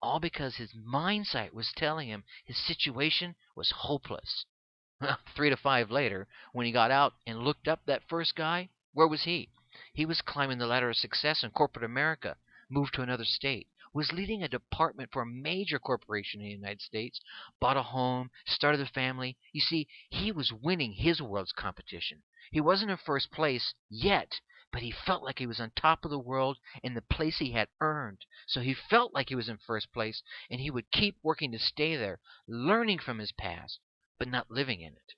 All 0.00 0.20
because 0.20 0.56
his 0.56 0.72
mindset 0.74 1.52
was 1.52 1.72
telling 1.76 2.08
him 2.08 2.24
his 2.44 2.58
situation 2.58 3.34
was 3.54 3.70
hopeless. 3.70 4.46
Three 5.34 5.50
to 5.50 5.56
five 5.56 5.90
later, 5.90 6.28
when 6.52 6.66
he 6.66 6.72
got 6.72 6.90
out 6.90 7.14
and 7.26 7.38
looked 7.38 7.68
up 7.68 7.84
that 7.86 8.08
first 8.08 8.34
guy, 8.34 8.70
where 8.92 9.08
was 9.08 9.24
he? 9.24 9.50
He 9.92 10.06
was 10.06 10.20
climbing 10.20 10.58
the 10.58 10.66
ladder 10.66 10.90
of 10.90 10.96
success 10.96 11.42
in 11.42 11.50
corporate 11.50 11.84
America, 11.84 12.36
moved 12.68 12.94
to 12.94 13.02
another 13.02 13.24
state, 13.24 13.68
was 13.92 14.12
leading 14.12 14.42
a 14.42 14.48
department 14.48 15.10
for 15.12 15.22
a 15.22 15.26
major 15.26 15.78
corporation 15.78 16.40
in 16.40 16.46
the 16.46 16.52
United 16.52 16.80
States, 16.80 17.20
bought 17.60 17.76
a 17.76 17.82
home, 17.82 18.30
started 18.44 18.80
a 18.80 18.86
family. 18.86 19.36
You 19.52 19.60
see, 19.60 19.86
he 20.10 20.32
was 20.32 20.52
winning 20.52 20.92
his 20.92 21.22
world's 21.22 21.52
competition. 21.52 22.22
He 22.50 22.60
wasn't 22.60 22.90
in 22.90 22.96
first 22.96 23.30
place 23.30 23.72
yet, 23.88 24.40
but 24.72 24.82
he 24.82 24.90
felt 24.90 25.22
like 25.22 25.38
he 25.38 25.46
was 25.46 25.60
on 25.60 25.70
top 25.76 26.04
of 26.04 26.10
the 26.10 26.18
world 26.18 26.58
in 26.82 26.94
the 26.94 27.02
place 27.02 27.38
he 27.38 27.52
had 27.52 27.68
earned. 27.80 28.24
So 28.48 28.60
he 28.60 28.74
felt 28.74 29.14
like 29.14 29.28
he 29.28 29.36
was 29.36 29.48
in 29.48 29.58
first 29.58 29.92
place, 29.92 30.20
and 30.50 30.60
he 30.60 30.70
would 30.72 30.90
keep 30.90 31.16
working 31.22 31.52
to 31.52 31.58
stay 31.60 31.96
there, 31.96 32.18
learning 32.48 32.98
from 32.98 33.18
his 33.20 33.30
past, 33.30 33.78
but 34.18 34.26
not 34.26 34.50
living 34.50 34.80
in 34.80 34.94
it. 34.94 35.14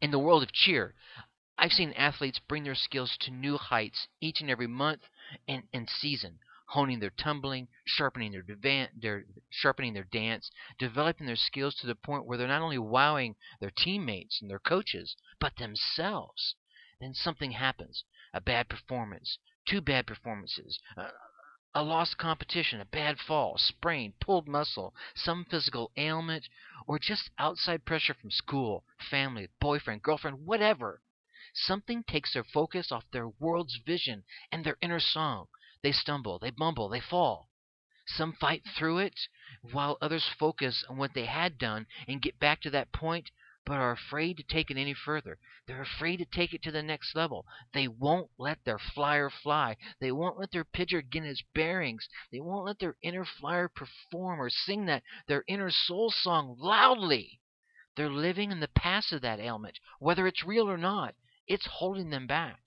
In 0.00 0.10
the 0.10 0.18
world 0.18 0.42
of 0.42 0.52
cheer, 0.52 0.96
I've 1.60 1.72
seen 1.72 1.92
athletes 1.94 2.38
bring 2.38 2.62
their 2.62 2.76
skills 2.76 3.16
to 3.22 3.32
new 3.32 3.58
heights 3.58 4.06
each 4.20 4.40
and 4.40 4.48
every 4.48 4.68
month 4.68 5.02
and, 5.48 5.64
and 5.72 5.90
season, 5.90 6.38
honing 6.66 7.00
their 7.00 7.10
tumbling, 7.10 7.66
sharpening 7.84 8.30
their, 8.30 8.88
their 8.94 9.24
sharpening 9.50 9.92
their 9.92 10.04
dance, 10.04 10.52
developing 10.78 11.26
their 11.26 11.34
skills 11.34 11.74
to 11.74 11.88
the 11.88 11.96
point 11.96 12.26
where 12.26 12.38
they're 12.38 12.46
not 12.46 12.62
only 12.62 12.78
wowing 12.78 13.34
their 13.60 13.72
teammates 13.72 14.40
and 14.40 14.48
their 14.48 14.60
coaches, 14.60 15.16
but 15.40 15.56
themselves. 15.56 16.54
Then 17.00 17.12
something 17.12 17.50
happens: 17.50 18.04
a 18.32 18.40
bad 18.40 18.68
performance, 18.68 19.38
two 19.66 19.80
bad 19.80 20.06
performances, 20.06 20.78
uh, 20.96 21.10
a 21.74 21.82
lost 21.82 22.18
competition, 22.18 22.80
a 22.80 22.84
bad 22.84 23.18
fall, 23.18 23.58
sprain, 23.58 24.14
pulled 24.20 24.46
muscle, 24.46 24.94
some 25.16 25.44
physical 25.44 25.90
ailment, 25.96 26.48
or 26.86 27.00
just 27.00 27.30
outside 27.36 27.84
pressure 27.84 28.14
from 28.14 28.30
school, 28.30 28.84
family, 29.10 29.48
boyfriend, 29.60 30.02
girlfriend, 30.02 30.46
whatever. 30.46 31.02
Something 31.54 32.04
takes 32.04 32.34
their 32.34 32.44
focus 32.44 32.92
off 32.92 33.10
their 33.10 33.28
world's 33.28 33.76
vision 33.76 34.24
and 34.52 34.64
their 34.64 34.78
inner 34.80 35.00
song. 35.00 35.48
They 35.82 35.92
stumble, 35.92 36.38
they 36.38 36.50
mumble, 36.50 36.88
they 36.88 37.00
fall. 37.00 37.50
Some 38.06 38.32
fight 38.32 38.64
through 38.76 38.98
it, 38.98 39.18
while 39.60 39.98
others 40.00 40.26
focus 40.38 40.84
on 40.88 40.96
what 40.96 41.14
they 41.14 41.26
had 41.26 41.58
done 41.58 41.86
and 42.06 42.22
get 42.22 42.38
back 42.38 42.60
to 42.62 42.70
that 42.70 42.92
point, 42.92 43.30
but 43.68 43.74
are 43.74 43.92
afraid 43.92 44.38
to 44.38 44.42
take 44.42 44.70
it 44.70 44.78
any 44.78 44.94
further. 44.94 45.38
They're 45.66 45.82
afraid 45.82 46.16
to 46.18 46.24
take 46.24 46.54
it 46.54 46.62
to 46.62 46.70
the 46.70 46.82
next 46.82 47.14
level. 47.14 47.44
They 47.74 47.86
won't 47.86 48.30
let 48.38 48.64
their 48.64 48.78
flyer 48.78 49.28
fly. 49.28 49.76
They 50.00 50.10
won't 50.10 50.38
let 50.38 50.52
their 50.52 50.64
pigeon 50.64 51.06
get 51.10 51.24
its 51.24 51.42
bearings. 51.54 52.08
They 52.32 52.40
won't 52.40 52.64
let 52.64 52.78
their 52.78 52.96
inner 53.02 53.26
flyer 53.26 53.68
perform 53.68 54.40
or 54.40 54.48
sing 54.48 54.86
that 54.86 55.02
their 55.26 55.44
inner 55.46 55.70
soul 55.70 56.10
song 56.10 56.56
loudly. 56.58 57.40
They're 57.94 58.08
living 58.08 58.52
in 58.52 58.60
the 58.60 58.68
past 58.68 59.12
of 59.12 59.20
that 59.22 59.38
ailment, 59.38 59.78
whether 59.98 60.26
it's 60.26 60.44
real 60.44 60.70
or 60.70 60.78
not. 60.78 61.14
It's 61.48 61.66
holding 61.66 62.10
them 62.10 62.26
back. 62.26 62.60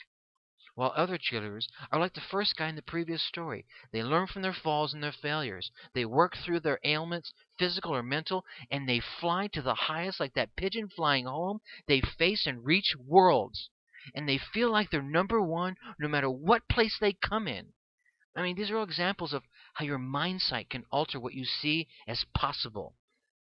While 0.73 0.91
other 0.95 1.19
cheerleaders 1.19 1.67
are 1.91 1.99
like 1.99 2.15
the 2.15 2.21
first 2.21 2.55
guy 2.55 2.67
in 2.67 2.75
the 2.75 2.81
previous 2.81 3.21
story. 3.21 3.67
They 3.91 4.01
learn 4.01 4.25
from 4.25 4.41
their 4.41 4.53
falls 4.53 4.91
and 4.91 5.03
their 5.03 5.11
failures. 5.11 5.69
They 5.93 6.05
work 6.05 6.35
through 6.35 6.61
their 6.61 6.79
ailments, 6.83 7.31
physical 7.59 7.93
or 7.93 8.01
mental, 8.01 8.43
and 8.71 8.89
they 8.89 8.99
fly 8.99 9.47
to 9.49 9.61
the 9.61 9.75
highest 9.75 10.19
like 10.19 10.33
that 10.33 10.55
pigeon 10.55 10.89
flying 10.89 11.25
home. 11.25 11.59
They 11.85 12.01
face 12.01 12.47
and 12.47 12.65
reach 12.65 12.95
worlds. 12.97 13.69
And 14.15 14.27
they 14.27 14.39
feel 14.39 14.71
like 14.71 14.89
they're 14.89 15.03
number 15.03 15.41
one 15.41 15.77
no 15.99 16.07
matter 16.07 16.31
what 16.31 16.67
place 16.67 16.97
they 16.97 17.13
come 17.13 17.47
in. 17.47 17.73
I 18.35 18.41
mean, 18.41 18.55
these 18.55 18.71
are 18.71 18.77
all 18.77 18.83
examples 18.83 19.33
of 19.33 19.43
how 19.75 19.85
your 19.85 19.99
mindset 19.99 20.69
can 20.69 20.85
alter 20.89 21.19
what 21.19 21.35
you 21.35 21.45
see 21.45 21.87
as 22.07 22.25
possible 22.33 22.95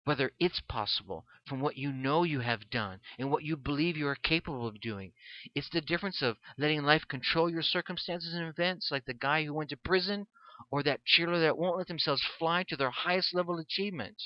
whether 0.08 0.32
it's 0.40 0.62
possible 0.70 1.26
from 1.46 1.60
what 1.60 1.76
you 1.76 1.92
know 1.92 2.22
you 2.22 2.40
have 2.40 2.70
done 2.70 2.98
and 3.18 3.30
what 3.30 3.42
you 3.42 3.54
believe 3.54 3.94
you 3.94 4.08
are 4.08 4.14
capable 4.14 4.66
of 4.66 4.80
doing. 4.80 5.12
It's 5.54 5.68
the 5.68 5.82
difference 5.82 6.22
of 6.22 6.38
letting 6.56 6.82
life 6.82 7.02
control 7.06 7.50
your 7.50 7.60
circumstances 7.60 8.32
and 8.32 8.48
events, 8.48 8.88
like 8.90 9.04
the 9.04 9.12
guy 9.12 9.44
who 9.44 9.52
went 9.52 9.68
to 9.68 9.76
prison, 9.76 10.26
or 10.70 10.82
that 10.82 11.02
cheerleader 11.04 11.42
that 11.42 11.58
won't 11.58 11.76
let 11.76 11.88
themselves 11.88 12.26
fly 12.38 12.64
to 12.70 12.76
their 12.76 12.88
highest 12.88 13.34
level 13.34 13.56
of 13.56 13.60
achievement. 13.60 14.16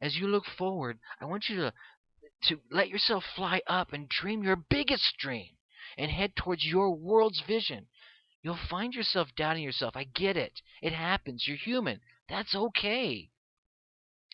As 0.00 0.16
you 0.16 0.26
look 0.26 0.46
forward, 0.58 0.98
I 1.20 1.26
want 1.26 1.44
you 1.48 1.58
to 1.58 1.72
to 2.48 2.60
let 2.72 2.88
yourself 2.88 3.22
fly 3.36 3.60
up 3.68 3.92
and 3.92 4.08
dream 4.08 4.42
your 4.42 4.56
biggest 4.56 5.16
dream 5.16 5.50
and 5.96 6.10
head 6.10 6.34
towards 6.34 6.64
your 6.64 6.92
world's 6.92 7.40
vision. 7.46 7.86
You'll 8.42 8.58
find 8.68 8.92
yourself 8.92 9.28
doubting 9.36 9.62
yourself. 9.62 9.94
I 9.94 10.08
get 10.12 10.36
it. 10.36 10.60
It 10.82 10.92
happens. 10.92 11.44
You're 11.46 11.56
human. 11.56 12.00
That's 12.28 12.56
okay. 12.56 13.30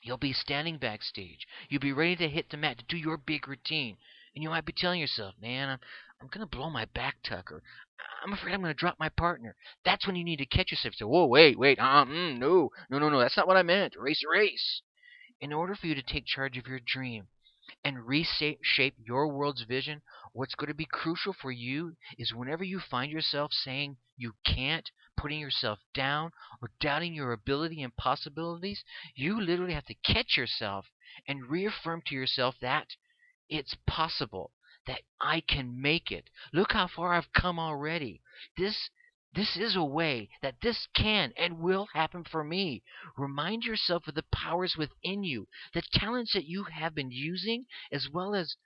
You'll 0.02 0.18
be 0.18 0.32
standing 0.32 0.78
backstage. 0.78 1.46
You'll 1.68 1.80
be 1.80 1.92
ready 1.92 2.16
to 2.16 2.28
hit 2.28 2.50
the 2.50 2.56
mat 2.56 2.78
to 2.78 2.84
do 2.84 2.96
your 2.96 3.16
big 3.16 3.46
routine. 3.46 3.96
And 4.34 4.42
you 4.42 4.48
might 4.48 4.64
be 4.64 4.72
telling 4.76 5.00
yourself, 5.00 5.34
man, 5.40 5.68
I'm, 5.68 5.78
I'm 6.20 6.28
going 6.28 6.46
to 6.46 6.56
blow 6.56 6.70
my 6.70 6.86
back 6.94 7.16
tucker. 7.22 7.62
I'm 8.24 8.32
afraid 8.32 8.54
I'm 8.54 8.62
going 8.62 8.72
to 8.72 8.78
drop 8.78 8.96
my 8.98 9.08
partner. 9.10 9.56
That's 9.84 10.06
when 10.06 10.16
you 10.16 10.24
need 10.24 10.38
to 10.38 10.46
catch 10.46 10.70
yourself. 10.70 10.94
Say, 10.94 11.04
whoa, 11.04 11.26
wait, 11.26 11.58
wait, 11.58 11.78
uh, 11.78 12.04
mm, 12.04 12.38
no, 12.38 12.70
no, 12.90 12.98
no, 12.98 13.08
no, 13.08 13.18
that's 13.18 13.36
not 13.36 13.46
what 13.46 13.56
I 13.56 13.62
meant. 13.62 13.94
Race, 13.98 14.22
race. 14.30 14.82
In 15.40 15.52
order 15.52 15.74
for 15.74 15.86
you 15.86 15.94
to 15.94 16.02
take 16.02 16.26
charge 16.26 16.56
of 16.56 16.66
your 16.66 16.80
dream 16.84 17.28
and 17.84 18.06
reshape 18.06 18.94
your 18.98 19.28
world's 19.28 19.62
vision, 19.62 20.02
what's 20.32 20.54
going 20.54 20.68
to 20.68 20.74
be 20.74 20.86
crucial 20.90 21.32
for 21.32 21.50
you 21.50 21.96
is 22.18 22.34
whenever 22.34 22.64
you 22.64 22.78
find 22.78 23.10
yourself 23.10 23.52
saying 23.52 23.96
you 24.16 24.32
can't, 24.46 24.90
putting 25.20 25.38
yourself 25.38 25.78
down, 25.92 26.32
or 26.62 26.70
doubting 26.80 27.12
your 27.12 27.32
ability 27.32 27.82
and 27.82 27.94
possibilities, 27.96 28.82
you 29.14 29.38
literally 29.38 29.74
have 29.74 29.84
to 29.84 29.94
catch 29.94 30.36
yourself 30.36 30.86
and 31.28 31.50
reaffirm 31.50 32.00
to 32.06 32.14
yourself 32.14 32.54
that 32.62 32.86
it's 33.50 33.76
possible, 33.86 34.52
that 34.86 35.02
I 35.20 35.42
can 35.42 35.78
make 35.78 36.10
it. 36.10 36.30
Look 36.54 36.72
how 36.72 36.88
far 36.88 37.12
I've 37.12 37.32
come 37.34 37.58
already. 37.58 38.22
This 38.56 38.88
this 39.32 39.56
is 39.56 39.76
a 39.76 39.84
way 39.84 40.28
that 40.42 40.56
this 40.60 40.88
can 40.96 41.32
and 41.36 41.60
will 41.60 41.86
happen 41.92 42.24
for 42.24 42.42
me. 42.42 42.82
Remind 43.16 43.62
yourself 43.62 44.08
of 44.08 44.14
the 44.14 44.24
powers 44.32 44.74
within 44.76 45.22
you, 45.22 45.46
the 45.72 45.82
talents 45.92 46.32
that 46.32 46.46
you 46.46 46.64
have 46.64 46.96
been 46.96 47.12
using, 47.12 47.66
as 47.92 48.08
well 48.12 48.34
as 48.34 48.56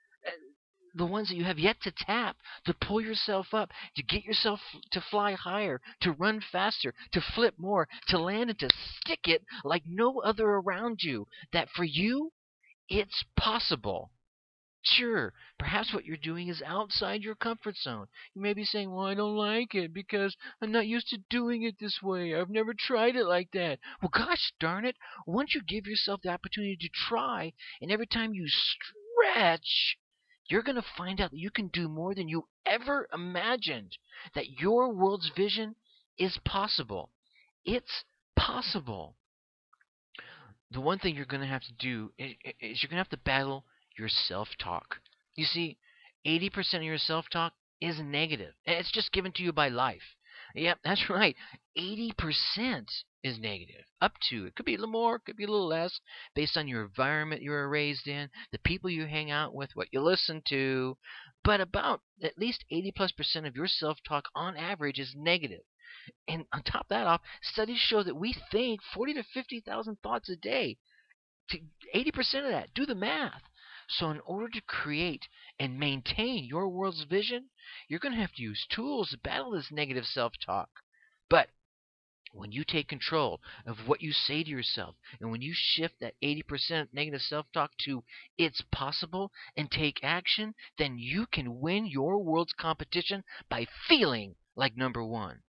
the 0.95 1.05
ones 1.05 1.27
that 1.27 1.35
you 1.35 1.43
have 1.43 1.59
yet 1.59 1.81
to 1.81 1.91
tap, 1.91 2.37
to 2.65 2.73
pull 2.73 3.01
yourself 3.01 3.53
up, 3.53 3.71
to 3.95 4.03
get 4.03 4.23
yourself 4.23 4.61
to 4.91 5.01
fly 5.01 5.33
higher, 5.33 5.81
to 6.01 6.13
run 6.13 6.41
faster, 6.51 6.93
to 7.11 7.21
flip 7.21 7.53
more, 7.57 7.87
to 8.07 8.17
land 8.17 8.49
and 8.49 8.59
to 8.59 8.69
stick 8.97 9.27
it 9.27 9.43
like 9.63 9.83
no 9.85 10.19
other 10.21 10.47
around 10.47 11.03
you. 11.03 11.27
That 11.51 11.69
for 11.69 11.83
you, 11.83 12.31
it's 12.87 13.23
possible. 13.35 14.11
Sure, 14.83 15.33
perhaps 15.57 15.91
what 15.91 16.05
you're 16.05 16.15
doing 16.15 16.47
is 16.47 16.61
outside 16.61 17.23
your 17.23 17.33
comfort 17.33 17.75
zone. 17.75 18.05
You 18.35 18.41
may 18.43 18.53
be 18.53 18.63
saying, 18.63 18.91
Well, 18.91 19.07
I 19.07 19.15
don't 19.15 19.35
like 19.35 19.73
it 19.73 19.91
because 19.91 20.37
I'm 20.61 20.71
not 20.71 20.85
used 20.85 21.07
to 21.09 21.17
doing 21.29 21.63
it 21.63 21.79
this 21.79 22.03
way. 22.03 22.35
I've 22.35 22.51
never 22.51 22.75
tried 22.75 23.15
it 23.15 23.25
like 23.25 23.49
that. 23.53 23.79
Well, 24.01 24.11
gosh 24.13 24.53
darn 24.59 24.85
it, 24.85 24.95
once 25.25 25.55
you 25.55 25.63
give 25.63 25.87
yourself 25.87 26.21
the 26.21 26.29
opportunity 26.29 26.77
to 26.77 26.89
try, 26.89 27.53
and 27.81 27.91
every 27.91 28.05
time 28.05 28.35
you 28.35 28.47
stretch, 28.47 29.97
you're 30.47 30.63
going 30.63 30.75
to 30.75 30.85
find 30.97 31.19
out 31.19 31.31
that 31.31 31.39
you 31.39 31.49
can 31.49 31.67
do 31.67 31.87
more 31.87 32.13
than 32.13 32.27
you 32.27 32.47
ever 32.65 33.07
imagined. 33.13 33.97
That 34.35 34.59
your 34.59 34.93
world's 34.93 35.31
vision 35.35 35.75
is 36.17 36.37
possible. 36.45 37.11
It's 37.65 38.03
possible. 38.35 39.15
the 40.71 40.81
one 40.81 40.99
thing 40.99 41.15
you're 41.15 41.25
going 41.25 41.41
to 41.41 41.47
have 41.47 41.63
to 41.63 41.73
do 41.73 42.11
is, 42.17 42.33
is 42.59 42.83
you're 42.83 42.89
going 42.89 42.97
to 42.97 43.03
have 43.03 43.09
to 43.09 43.17
battle 43.17 43.65
your 43.97 44.09
self 44.09 44.49
talk. 44.59 44.97
You 45.35 45.45
see, 45.45 45.77
80% 46.25 46.75
of 46.75 46.83
your 46.83 46.97
self 46.97 47.25
talk 47.31 47.53
is 47.81 47.99
negative, 47.99 48.53
and 48.65 48.77
it's 48.77 48.91
just 48.91 49.11
given 49.11 49.31
to 49.33 49.43
you 49.43 49.51
by 49.51 49.69
life. 49.69 50.15
Yep, 50.53 50.79
that's 50.83 51.09
right. 51.09 51.35
80% 51.77 52.85
is 53.25 53.39
negative. 53.39 53.83
Up 53.99 54.13
to. 54.29 54.45
It 54.45 54.53
could 54.55 54.67
be 54.67 54.75
a 54.75 54.77
little 54.77 54.91
more, 54.91 55.15
it 55.15 55.23
could 55.25 55.35
be 55.35 55.45
a 55.45 55.49
little 55.49 55.67
less, 55.67 55.99
based 56.35 56.55
on 56.55 56.67
your 56.67 56.83
environment 56.83 57.41
you 57.41 57.49
were 57.49 57.67
raised 57.67 58.07
in, 58.07 58.29
the 58.51 58.59
people 58.59 58.87
you 58.87 59.07
hang 59.07 59.31
out 59.31 59.55
with, 59.55 59.75
what 59.75 59.87
you 59.91 59.99
listen 59.99 60.43
to. 60.49 60.95
But 61.43 61.59
about 61.59 62.01
at 62.21 62.37
least 62.37 62.65
80 62.69 62.91
plus 62.91 63.11
percent 63.11 63.47
of 63.47 63.55
your 63.55 63.67
self 63.67 63.97
talk 64.07 64.25
on 64.35 64.55
average 64.55 64.99
is 64.99 65.15
negative. 65.15 65.63
And 66.27 66.45
on 66.53 66.61
top 66.61 66.83
of 66.83 66.89
that 66.89 67.07
off, 67.07 67.21
studies 67.41 67.79
show 67.79 68.03
that 68.03 68.15
we 68.15 68.35
think 68.51 68.81
40 68.93 69.15
to 69.15 69.23
50,000 69.23 69.97
thoughts 70.03 70.29
a 70.29 70.35
day. 70.35 70.77
80% 71.95 72.45
of 72.45 72.51
that, 72.51 72.75
do 72.75 72.85
the 72.85 72.93
math. 72.93 73.41
So, 73.87 74.11
in 74.11 74.19
order 74.19 74.49
to 74.49 74.61
create 74.61 75.27
and 75.59 75.79
maintain 75.79 76.45
your 76.45 76.69
world's 76.69 77.03
vision, 77.05 77.49
you're 77.87 77.99
going 77.99 78.13
to 78.13 78.21
have 78.21 78.33
to 78.33 78.41
use 78.43 78.67
tools 78.69 79.09
to 79.09 79.17
battle 79.17 79.49
this 79.49 79.71
negative 79.71 80.05
self 80.05 80.33
talk. 80.45 80.69
But 81.27 81.49
when 82.35 82.51
you 82.51 82.65
take 82.65 82.87
control 82.89 83.41
of 83.65 83.87
what 83.87 84.01
you 84.01 84.11
say 84.11 84.43
to 84.43 84.49
yourself, 84.49 84.95
and 85.19 85.31
when 85.31 85.41
you 85.41 85.53
shift 85.55 85.99
that 86.01 86.19
80% 86.21 86.89
negative 86.91 87.21
self 87.21 87.45
talk 87.53 87.71
to 87.85 88.03
it's 88.37 88.61
possible 88.71 89.31
and 89.55 89.71
take 89.71 90.03
action, 90.03 90.53
then 90.77 90.97
you 90.97 91.27
can 91.27 91.61
win 91.61 91.85
your 91.85 92.21
world's 92.21 92.53
competition 92.53 93.23
by 93.49 93.65
feeling 93.87 94.35
like 94.55 94.75
number 94.75 95.03
one. 95.03 95.43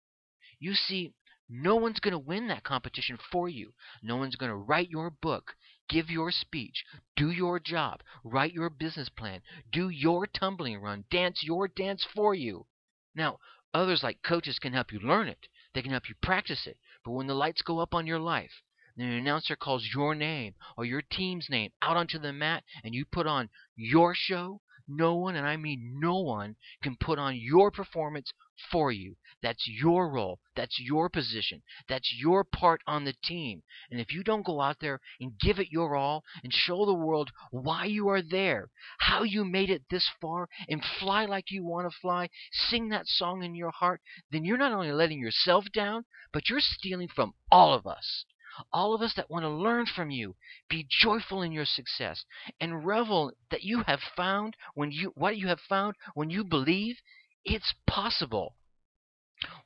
You 0.61 0.75
see, 0.75 1.13
no 1.49 1.77
one's 1.77 2.01
going 2.01 2.13
to 2.13 2.19
win 2.19 2.49
that 2.49 2.65
competition 2.65 3.19
for 3.31 3.49
you. 3.49 3.73
No 4.03 4.17
one's 4.17 4.37
going 4.37 4.51
to 4.51 4.57
write 4.57 4.91
your 4.91 5.11
book, 5.11 5.55
give 5.89 6.11
your 6.11 6.31
speech, 6.31 6.85
do 7.15 7.31
your 7.31 7.61
job, 7.61 8.03
write 8.25 8.53
your 8.53 8.71
business 8.71 9.09
plan, 9.09 9.43
do 9.71 9.89
your 9.89 10.27
tumbling 10.27 10.79
run, 10.79 11.05
dance 11.11 11.43
your 11.43 11.69
dance 11.69 12.05
for 12.15 12.35
you. 12.35 12.67
Now, 13.15 13.39
others 13.73 14.03
like 14.03 14.23
coaches 14.23 14.59
can 14.59 14.73
help 14.73 14.93
you 14.93 14.99
learn 14.99 15.29
it. 15.29 15.47
They 15.77 15.83
can 15.83 15.91
help 15.91 16.09
you 16.09 16.15
practice 16.23 16.67
it. 16.67 16.79
But 17.05 17.11
when 17.11 17.27
the 17.27 17.35
lights 17.35 17.61
go 17.61 17.81
up 17.81 17.93
on 17.93 18.07
your 18.07 18.19
life, 18.19 18.63
and 18.97 19.13
the 19.13 19.17
announcer 19.19 19.57
calls 19.57 19.91
your 19.95 20.15
name 20.15 20.55
or 20.75 20.87
your 20.87 21.03
team's 21.03 21.51
name 21.51 21.73
out 21.83 21.99
onto 21.99 22.19
the 22.19 22.33
mat 22.33 22.65
and 22.83 22.95
you 22.95 23.05
put 23.05 23.27
on 23.27 23.51
your 23.75 24.15
show, 24.15 24.63
no 24.89 25.17
one, 25.17 25.37
and 25.37 25.47
I 25.47 25.59
mean 25.59 25.99
no 26.01 26.19
one, 26.19 26.57
can 26.83 26.97
put 26.97 27.19
on 27.19 27.37
your 27.37 27.71
performance 27.71 28.33
for 28.71 28.91
you. 28.91 29.17
That's 29.43 29.69
your 29.69 30.09
role. 30.09 30.41
That's 30.55 30.81
your 30.81 31.09
position. 31.09 31.63
That's 31.89 32.15
your 32.19 32.43
part 32.43 32.81
on 32.87 33.05
the 33.05 33.13
team. 33.13 33.63
And 33.91 34.01
if 34.01 34.13
you 34.13 34.23
don't 34.23 34.47
go 34.47 34.61
out 34.61 34.79
there 34.81 35.01
and 35.21 35.39
give 35.39 35.59
it 35.59 35.71
your 35.71 35.95
all 35.95 36.25
and 36.43 36.53
show 36.53 36.87
the 36.87 36.95
world 36.95 37.31
why 37.51 37.85
you 37.85 38.09
are 38.09 38.23
there, 38.23 38.71
how 38.99 39.23
you 39.23 39.45
made 39.45 39.71
it 39.71 39.83
this 39.91 40.09
far, 40.21 40.49
and 40.69 40.83
fly 40.85 41.27
like 41.27 41.51
you 41.51 41.65
want 41.65 41.91
to 41.91 41.99
fly, 42.01 42.29
sing 42.51 42.89
that 42.89 43.07
song 43.07 43.43
in 43.43 43.55
your 43.55 43.73
heart, 43.73 44.01
then 44.31 44.45
you're 44.45 44.57
not 44.57 44.73
only 44.73 44.93
letting 44.93 45.21
yourself 45.21 45.67
down, 45.73 46.05
but 46.33 46.49
you're 46.49 46.61
stealing 46.61 47.09
from 47.09 47.35
all 47.51 47.75
of 47.75 47.87
us 47.87 48.25
all 48.73 48.95
of 48.95 49.03
us 49.03 49.13
that 49.15 49.29
want 49.29 49.43
to 49.43 49.51
learn 49.51 49.85
from 49.85 50.11
you. 50.11 50.35
Be 50.71 50.87
joyful 50.89 51.43
in 51.43 51.53
your 51.53 51.67
success 51.67 52.25
and 52.59 52.87
revel 52.87 53.33
that 53.51 53.63
you 53.65 53.83
have 53.83 54.01
found 54.17 54.57
when 54.73 54.91
you 54.91 55.13
what 55.15 55.37
you 55.37 55.49
have 55.49 55.61
found 55.61 55.95
when 56.15 56.31
you 56.31 56.43
believe 56.43 56.97
it's 57.47 57.75
possible. 57.87 58.57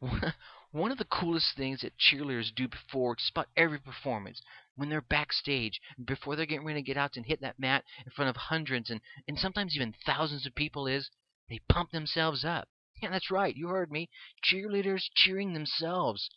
One 0.73 0.93
of 0.93 0.99
the 0.99 1.05
coolest 1.07 1.57
things 1.57 1.81
that 1.81 1.99
cheerleaders 1.99 2.55
do 2.55 2.69
before 2.69 3.17
about 3.33 3.49
every 3.57 3.81
performance, 3.81 4.41
when 4.77 4.91
they're 4.91 5.01
backstage, 5.01 5.81
before 6.05 6.37
they're 6.37 6.47
getting 6.47 6.67
ready 6.67 6.83
to 6.83 6.87
get 6.87 6.97
out 6.97 7.17
and 7.17 7.25
hit 7.25 7.41
that 7.41 7.59
mat 7.59 7.85
in 8.05 8.13
front 8.13 8.29
of 8.29 8.37
hundreds 8.37 8.91
and, 8.91 9.01
and 9.27 9.39
sometimes 9.39 9.75
even 9.75 9.95
thousands 10.05 10.47
of 10.47 10.55
people, 10.55 10.87
is 10.87 11.11
they 11.49 11.61
pump 11.69 11.91
themselves 11.91 12.45
up. 12.45 12.69
Yeah, 13.03 13.11
that's 13.11 13.31
right. 13.31 13.57
You 13.57 13.69
heard 13.69 13.91
me. 13.91 14.11
Cheerleaders 14.45 15.09
cheering 15.15 15.55
themselves. 15.55 16.29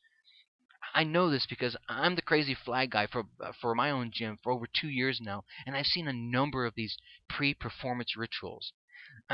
I 0.95 1.03
know 1.03 1.29
this 1.29 1.45
because 1.45 1.75
I'm 1.89 2.15
the 2.15 2.21
crazy 2.21 2.55
flag 2.55 2.91
guy 2.91 3.07
for 3.07 3.23
uh, 3.41 3.51
for 3.59 3.75
my 3.75 3.91
own 3.91 4.11
gym 4.11 4.37
for 4.41 4.51
over 4.51 4.67
two 4.67 4.89
years 4.89 5.19
now, 5.21 5.43
and 5.65 5.75
I've 5.75 5.87
seen 5.87 6.07
a 6.07 6.13
number 6.13 6.65
of 6.65 6.75
these 6.75 6.97
pre-performance 7.27 8.15
rituals. 8.15 8.71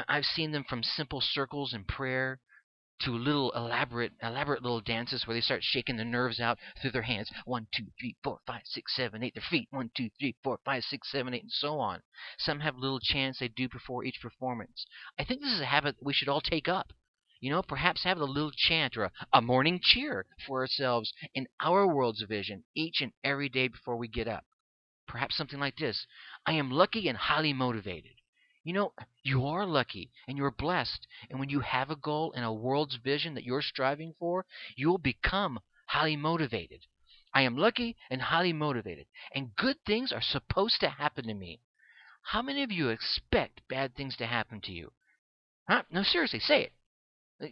I've 0.08 0.26
seen 0.26 0.52
them 0.52 0.64
from 0.64 0.84
simple 0.84 1.22
circles 1.22 1.74
and 1.74 1.88
prayer 1.88 2.40
to 3.02 3.12
little 3.12 3.52
elaborate 3.52 4.12
elaborate 4.22 4.62
little 4.62 4.82
dances 4.82 5.26
where 5.26 5.34
they 5.34 5.42
start 5.42 5.64
shaking 5.64 5.96
the 5.96 6.04
nerves 6.04 6.40
out 6.40 6.60
through 6.82 6.92
their 6.92 7.04
hands. 7.04 7.32
One, 7.46 7.68
two, 7.74 7.86
three, 8.00 8.18
four, 8.24 8.40
five, 8.46 8.64
six, 8.66 8.96
seven, 8.96 9.24
eight. 9.24 9.34
Their 9.36 9.44
feet. 9.50 9.68
One, 9.72 9.90
two, 9.96 10.10
three, 10.20 10.36
four, 10.44 10.60
five, 10.66 10.84
six, 10.84 11.10
seven, 11.10 11.34
eight, 11.34 11.44
and 11.44 11.52
so 11.52 11.80
on. 11.80 12.02
Some 12.38 12.60
have 12.60 12.76
little 12.76 13.00
chants 13.00 13.40
they 13.40 13.48
do 13.48 13.70
before 13.70 14.04
each 14.04 14.20
performance. 14.22 14.86
I 15.18 15.24
think 15.24 15.42
this 15.42 15.54
is 15.54 15.62
a 15.62 15.66
habit 15.66 15.96
we 16.02 16.14
should 16.14 16.28
all 16.28 16.42
take 16.42 16.68
up. 16.68 16.92
You 17.40 17.52
know, 17.52 17.62
perhaps 17.62 18.04
have 18.04 18.18
a 18.18 18.26
little 18.26 18.52
chant 18.52 18.98
or 18.98 19.06
a, 19.06 19.12
a 19.32 19.42
morning 19.42 19.80
cheer 19.82 20.26
for 20.46 20.60
ourselves 20.60 21.14
in 21.34 21.48
our 21.62 21.88
world's 21.88 22.24
vision 22.24 22.66
each 22.76 23.00
and 23.00 23.14
every 23.24 23.48
day 23.48 23.70
before 23.70 23.96
we 23.96 24.10
get 24.10 24.28
up. 24.28 24.44
Perhaps 25.08 25.38
something 25.38 25.60
like 25.60 25.78
this 25.78 26.06
I 26.46 26.54
am 26.54 26.70
lucky 26.70 27.08
and 27.08 27.18
highly 27.18 27.54
motivated. 27.54 28.19
You 28.70 28.74
know, 28.74 28.94
you 29.24 29.48
are 29.48 29.66
lucky 29.66 30.12
and 30.28 30.38
you're 30.38 30.52
blessed. 30.52 31.08
And 31.28 31.40
when 31.40 31.50
you 31.50 31.62
have 31.62 31.90
a 31.90 31.96
goal 31.96 32.32
and 32.34 32.46
a 32.46 32.54
world's 32.54 32.98
vision 32.98 33.34
that 33.34 33.44
you're 33.44 33.64
striving 33.64 34.14
for, 34.20 34.46
you 34.76 34.90
will 34.90 35.00
become 35.00 35.62
highly 35.88 36.16
motivated. 36.16 36.86
I 37.34 37.42
am 37.42 37.58
lucky 37.58 37.98
and 38.12 38.22
highly 38.22 38.54
motivated, 38.54 39.08
and 39.34 39.56
good 39.56 39.78
things 39.88 40.12
are 40.12 40.22
supposed 40.22 40.82
to 40.82 40.90
happen 40.90 41.26
to 41.26 41.34
me. 41.34 41.62
How 42.22 42.44
many 42.44 42.62
of 42.62 42.72
you 42.72 42.90
expect 42.90 43.68
bad 43.68 43.96
things 43.96 44.16
to 44.18 44.28
happen 44.28 44.62
to 44.62 44.72
you? 44.72 44.94
Huh? 45.68 45.82
No, 45.90 46.04
seriously, 46.04 46.40
say 46.40 46.66
it. 46.66 46.74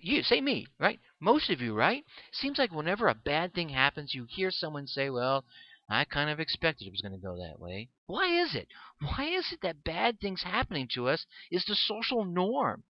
You 0.04 0.22
say 0.22 0.40
me, 0.40 0.68
right? 0.78 1.00
Most 1.20 1.50
of 1.50 1.62
you, 1.62 1.74
right? 1.74 2.06
Seems 2.32 2.60
like 2.60 2.72
whenever 2.72 3.08
a 3.08 3.16
bad 3.16 3.56
thing 3.56 3.70
happens, 3.70 4.14
you 4.14 4.26
hear 4.30 4.52
someone 4.52 4.86
say, 4.86 5.10
"Well, 5.10 5.46
I 5.90 6.06
kind 6.06 6.30
of 6.30 6.40
expected 6.40 6.88
it 6.88 6.92
was 6.92 7.02
going 7.02 7.14
to 7.14 7.18
go 7.18 7.38
that 7.38 7.60
way." 7.60 7.90
Why 8.06 8.28
is 8.28 8.56
it? 8.56 8.68
Why 9.00 9.26
is 9.26 9.52
it 9.52 9.62
that 9.62 9.84
bad 9.84 10.20
things 10.20 10.44
happening 10.44 10.88
to 10.94 11.08
us 11.08 11.26
is 11.52 11.66
the 11.66 11.76
social 11.76 12.26
norm? 12.26 12.84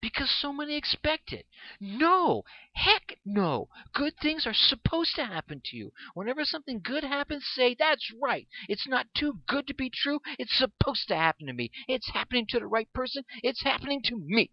Because 0.00 0.30
so 0.30 0.52
many 0.52 0.76
expect 0.76 1.32
it. 1.32 1.46
No, 1.80 2.44
heck 2.74 3.18
no. 3.24 3.68
Good 3.92 4.16
things 4.18 4.46
are 4.46 4.54
supposed 4.54 5.16
to 5.16 5.24
happen 5.24 5.60
to 5.64 5.76
you. 5.76 5.92
Whenever 6.14 6.44
something 6.44 6.80
good 6.80 7.02
happens, 7.02 7.44
say, 7.52 7.74
That's 7.74 8.12
right. 8.12 8.46
It's 8.68 8.86
not 8.86 9.12
too 9.14 9.40
good 9.48 9.66
to 9.66 9.74
be 9.74 9.90
true. 9.90 10.20
It's 10.38 10.56
supposed 10.56 11.08
to 11.08 11.16
happen 11.16 11.48
to 11.48 11.52
me. 11.52 11.72
It's 11.88 12.10
happening 12.10 12.46
to 12.50 12.60
the 12.60 12.68
right 12.68 12.92
person. 12.92 13.24
It's 13.42 13.64
happening 13.64 14.00
to 14.04 14.16
me. 14.16 14.52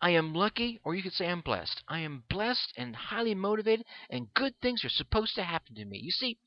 I 0.00 0.10
am 0.10 0.34
lucky, 0.34 0.80
or 0.84 0.94
you 0.94 1.02
could 1.02 1.12
say 1.12 1.26
I'm 1.28 1.40
blessed. 1.40 1.82
I 1.88 2.00
am 2.00 2.24
blessed 2.28 2.72
and 2.76 2.94
highly 2.94 3.34
motivated, 3.34 3.86
and 4.10 4.32
good 4.34 4.54
things 4.60 4.84
are 4.84 4.90
supposed 4.90 5.34
to 5.36 5.44
happen 5.44 5.74
to 5.76 5.84
me. 5.84 5.98
You 5.98 6.10
see, 6.10 6.38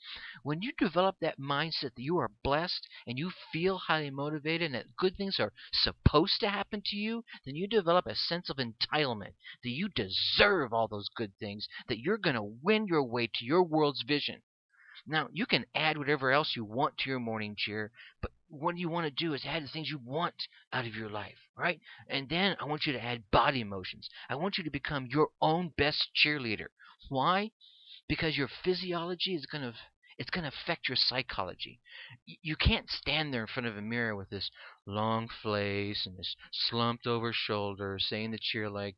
when 0.43 0.61
you 0.61 0.71
develop 0.77 1.15
that 1.21 1.39
mindset 1.39 1.95
that 1.95 2.03
you 2.03 2.17
are 2.17 2.31
blessed 2.43 2.87
and 3.07 3.17
you 3.17 3.31
feel 3.51 3.77
highly 3.77 4.09
motivated 4.09 4.67
and 4.67 4.75
that 4.75 4.95
good 4.97 5.15
things 5.17 5.39
are 5.39 5.53
supposed 5.71 6.39
to 6.41 6.49
happen 6.49 6.81
to 6.85 6.95
you, 6.95 7.23
then 7.45 7.55
you 7.55 7.67
develop 7.67 8.05
a 8.05 8.15
sense 8.15 8.49
of 8.49 8.57
entitlement 8.57 9.33
that 9.63 9.69
you 9.69 9.89
deserve 9.89 10.73
all 10.73 10.87
those 10.87 11.09
good 11.15 11.33
things, 11.39 11.67
that 11.87 11.99
you're 11.99 12.17
going 12.17 12.35
to 12.35 12.57
win 12.61 12.85
your 12.87 13.03
way 13.03 13.27
to 13.27 13.45
your 13.45 13.63
world's 13.63 14.03
vision. 14.03 14.41
Now, 15.05 15.29
you 15.31 15.45
can 15.45 15.65
add 15.73 15.97
whatever 15.97 16.31
else 16.31 16.55
you 16.55 16.65
want 16.65 16.97
to 16.97 17.09
your 17.09 17.19
morning 17.19 17.55
cheer, 17.57 17.91
but 18.21 18.31
what 18.49 18.77
you 18.77 18.89
want 18.89 19.05
to 19.05 19.25
do 19.25 19.33
is 19.33 19.45
add 19.45 19.63
the 19.63 19.67
things 19.67 19.89
you 19.89 19.99
want 20.03 20.47
out 20.71 20.85
of 20.85 20.95
your 20.95 21.09
life, 21.09 21.37
right? 21.57 21.79
And 22.09 22.29
then 22.29 22.55
I 22.59 22.65
want 22.65 22.85
you 22.85 22.93
to 22.93 23.03
add 23.03 23.29
body 23.31 23.61
emotions. 23.61 24.09
I 24.29 24.35
want 24.35 24.57
you 24.57 24.63
to 24.63 24.71
become 24.71 25.07
your 25.09 25.29
own 25.41 25.73
best 25.77 26.09
cheerleader. 26.15 26.67
Why? 27.09 27.51
Because 28.07 28.37
your 28.37 28.49
physiology 28.63 29.35
is 29.35 29.45
going 29.45 29.63
to 29.63 29.73
it's 30.19 30.31
going 30.31 30.43
to 30.43 30.49
affect 30.63 30.89
your 30.89 30.95
psychology. 30.95 31.79
You 32.25 32.55
can't 32.55 32.89
stand 32.89 33.31
there 33.31 33.41
in 33.41 33.47
front 33.47 33.67
of 33.67 33.77
a 33.77 33.83
mirror 33.83 34.15
with 34.15 34.31
this 34.31 34.49
long 34.87 35.29
face 35.43 36.07
and 36.07 36.17
this 36.17 36.35
slumped 36.51 37.05
over 37.05 37.31
shoulder 37.31 37.99
saying 37.99 38.31
that 38.31 38.41
you're 38.51 38.69
like 38.69 38.95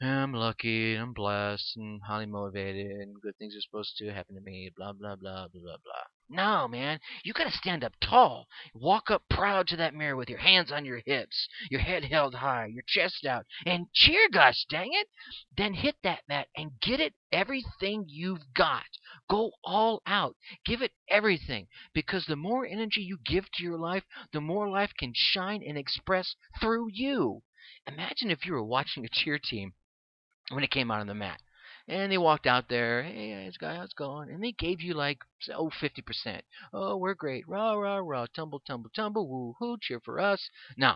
I'm 0.00 0.32
lucky, 0.32 0.96
I'm 0.96 1.12
blessed, 1.12 1.76
and 1.76 2.00
highly 2.02 2.26
motivated, 2.26 2.90
and 2.90 3.20
good 3.20 3.36
things 3.38 3.54
are 3.54 3.60
supposed 3.60 3.96
to 3.98 4.12
happen 4.12 4.34
to 4.34 4.40
me, 4.40 4.70
blah, 4.76 4.92
blah, 4.92 5.16
blah, 5.16 5.48
blah, 5.48 5.60
blah, 5.62 5.76
blah. 5.84 6.04
No, 6.30 6.66
man, 6.66 7.00
you 7.22 7.34
gotta 7.34 7.52
stand 7.52 7.84
up 7.84 7.92
tall. 8.00 8.48
Walk 8.74 9.10
up 9.10 9.28
proud 9.28 9.68
to 9.68 9.76
that 9.76 9.94
mirror 9.94 10.16
with 10.16 10.30
your 10.30 10.38
hands 10.38 10.72
on 10.72 10.86
your 10.86 11.02
hips, 11.04 11.48
your 11.70 11.80
head 11.80 12.04
held 12.04 12.34
high, 12.34 12.66
your 12.66 12.82
chest 12.86 13.26
out, 13.26 13.44
and 13.66 13.92
cheer, 13.92 14.28
gosh 14.30 14.64
dang 14.70 14.94
it! 14.94 15.08
Then 15.54 15.74
hit 15.74 15.96
that 16.02 16.26
mat 16.26 16.48
and 16.56 16.80
get 16.80 16.98
it 16.98 17.14
everything 17.30 18.06
you've 18.08 18.54
got. 18.54 18.86
Go 19.28 19.52
all 19.62 20.00
out. 20.06 20.36
Give 20.64 20.80
it 20.80 20.92
everything. 21.10 21.68
Because 21.92 22.24
the 22.24 22.36
more 22.36 22.64
energy 22.64 23.02
you 23.02 23.18
give 23.26 23.50
to 23.52 23.62
your 23.62 23.78
life, 23.78 24.04
the 24.32 24.40
more 24.40 24.68
life 24.68 24.94
can 24.98 25.12
shine 25.14 25.62
and 25.62 25.76
express 25.76 26.36
through 26.58 26.88
you. 26.90 27.42
Imagine 27.86 28.30
if 28.30 28.46
you 28.46 28.54
were 28.54 28.64
watching 28.64 29.04
a 29.04 29.08
cheer 29.08 29.38
team 29.38 29.74
when 30.50 30.64
it 30.64 30.70
came 30.70 30.90
out 30.90 31.00
on 31.00 31.06
the 31.06 31.14
mat. 31.14 31.40
And 31.86 32.10
they 32.10 32.18
walked 32.18 32.46
out 32.46 32.68
there, 32.68 33.02
hey, 33.02 33.44
this 33.44 33.58
guy, 33.58 33.74
how's 33.76 33.90
it 33.90 33.96
going? 33.96 34.30
And 34.30 34.42
they 34.42 34.52
gave 34.52 34.80
you 34.80 34.94
like, 34.94 35.18
oh, 35.54 35.70
50%. 35.82 36.40
Oh, 36.72 36.96
we're 36.96 37.14
great. 37.14 37.46
Rah, 37.46 37.74
rah, 37.74 37.98
rah. 37.98 38.26
Tumble, 38.34 38.62
tumble, 38.66 38.90
tumble. 38.96 39.28
Woo 39.28 39.54
hoo. 39.58 39.76
Cheer 39.80 40.00
for 40.02 40.18
us. 40.18 40.48
No, 40.78 40.94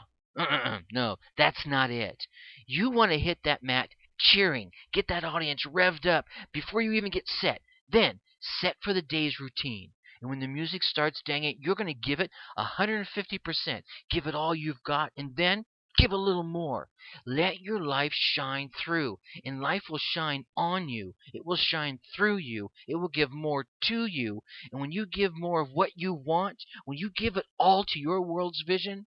no, 0.90 1.16
that's 1.36 1.66
not 1.66 1.90
it. 1.90 2.24
You 2.66 2.90
want 2.90 3.12
to 3.12 3.18
hit 3.18 3.38
that 3.44 3.62
mat 3.62 3.90
cheering. 4.18 4.70
Get 4.92 5.08
that 5.08 5.24
audience 5.24 5.66
revved 5.66 6.06
up 6.06 6.24
before 6.52 6.80
you 6.80 6.92
even 6.92 7.10
get 7.10 7.28
set. 7.28 7.60
Then 7.90 8.20
set 8.60 8.76
for 8.82 8.94
the 8.94 9.02
day's 9.02 9.38
routine. 9.38 9.90
And 10.20 10.30
when 10.30 10.40
the 10.40 10.48
music 10.48 10.82
starts, 10.82 11.22
dang 11.24 11.44
it, 11.44 11.56
you're 11.60 11.74
going 11.74 11.86
to 11.86 12.08
give 12.08 12.18
it 12.18 12.30
150%. 12.58 13.82
Give 14.10 14.26
it 14.26 14.34
all 14.34 14.54
you've 14.54 14.82
got, 14.84 15.12
and 15.16 15.36
then 15.36 15.64
give 15.98 16.12
a 16.12 16.16
little 16.16 16.44
more. 16.44 16.88
Let 17.26 17.60
your 17.60 17.80
life 17.80 18.12
shine 18.14 18.70
through, 18.70 19.18
and 19.44 19.60
life 19.60 19.82
will 19.90 19.98
shine 19.98 20.46
on 20.56 20.88
you. 20.88 21.14
It 21.34 21.44
will 21.44 21.56
shine 21.56 21.98
through 22.14 22.38
you. 22.38 22.70
It 22.86 22.94
will 22.94 23.08
give 23.08 23.30
more 23.30 23.66
to 23.88 24.06
you. 24.06 24.42
And 24.70 24.80
when 24.80 24.92
you 24.92 25.04
give 25.06 25.32
more 25.34 25.60
of 25.60 25.72
what 25.72 25.90
you 25.96 26.14
want, 26.14 26.64
when 26.84 26.98
you 26.98 27.10
give 27.10 27.36
it 27.36 27.46
all 27.58 27.84
to 27.84 27.98
your 27.98 28.22
world's 28.22 28.62
vision, 28.62 29.06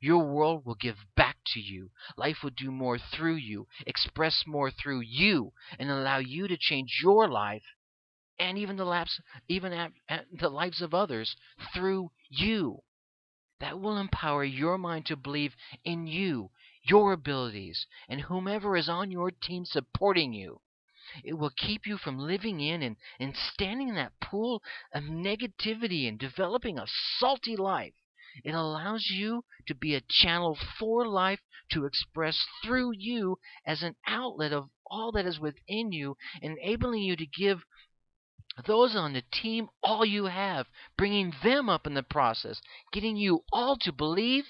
your 0.00 0.26
world 0.26 0.66
will 0.66 0.74
give 0.74 0.96
back 1.16 1.36
to 1.54 1.60
you. 1.60 1.90
Life 2.16 2.42
will 2.42 2.50
do 2.50 2.70
more 2.70 2.98
through 2.98 3.36
you, 3.36 3.68
express 3.86 4.44
more 4.46 4.70
through 4.70 5.00
you, 5.00 5.52
and 5.78 5.90
allow 5.90 6.18
you 6.18 6.48
to 6.48 6.56
change 6.58 7.00
your 7.02 7.28
life 7.28 7.62
and 8.38 8.58
even 8.58 8.76
the 8.76 8.84
lives, 8.84 9.20
even 9.48 9.72
at, 9.72 9.92
at 10.08 10.26
the 10.32 10.48
lives 10.48 10.82
of 10.82 10.92
others 10.92 11.36
through 11.72 12.10
you. 12.28 12.82
That 13.60 13.80
will 13.80 13.96
empower 13.96 14.44
your 14.44 14.78
mind 14.78 15.06
to 15.06 15.16
believe 15.16 15.54
in 15.84 16.06
you, 16.06 16.50
your 16.82 17.12
abilities, 17.12 17.86
and 18.08 18.22
whomever 18.22 18.76
is 18.76 18.88
on 18.88 19.10
your 19.10 19.30
team 19.30 19.64
supporting 19.64 20.32
you. 20.32 20.60
It 21.22 21.34
will 21.34 21.50
keep 21.50 21.86
you 21.86 21.96
from 21.96 22.18
living 22.18 22.60
in 22.60 22.82
and, 22.82 22.96
and 23.20 23.36
standing 23.36 23.88
in 23.88 23.94
that 23.94 24.18
pool 24.20 24.62
of 24.92 25.04
negativity 25.04 26.08
and 26.08 26.18
developing 26.18 26.78
a 26.78 26.86
salty 27.18 27.56
life. 27.56 27.94
It 28.42 28.54
allows 28.54 29.08
you 29.10 29.44
to 29.66 29.74
be 29.74 29.94
a 29.94 30.00
channel 30.00 30.58
for 30.78 31.06
life 31.06 31.40
to 31.70 31.84
express 31.84 32.44
through 32.64 32.94
you 32.96 33.38
as 33.64 33.82
an 33.82 33.94
outlet 34.06 34.52
of 34.52 34.70
all 34.86 35.12
that 35.12 35.26
is 35.26 35.38
within 35.38 35.92
you, 35.92 36.16
enabling 36.42 37.02
you 37.02 37.16
to 37.16 37.26
give 37.26 37.64
those 38.66 38.94
on 38.94 39.12
the 39.12 39.22
team 39.32 39.68
all 39.82 40.04
you 40.04 40.26
have, 40.26 40.66
bringing 40.96 41.32
them 41.42 41.68
up 41.68 41.86
in 41.86 41.94
the 41.94 42.02
process, 42.02 42.60
getting 42.92 43.16
you 43.16 43.44
all 43.52 43.76
to 43.78 43.92
believe 43.92 44.44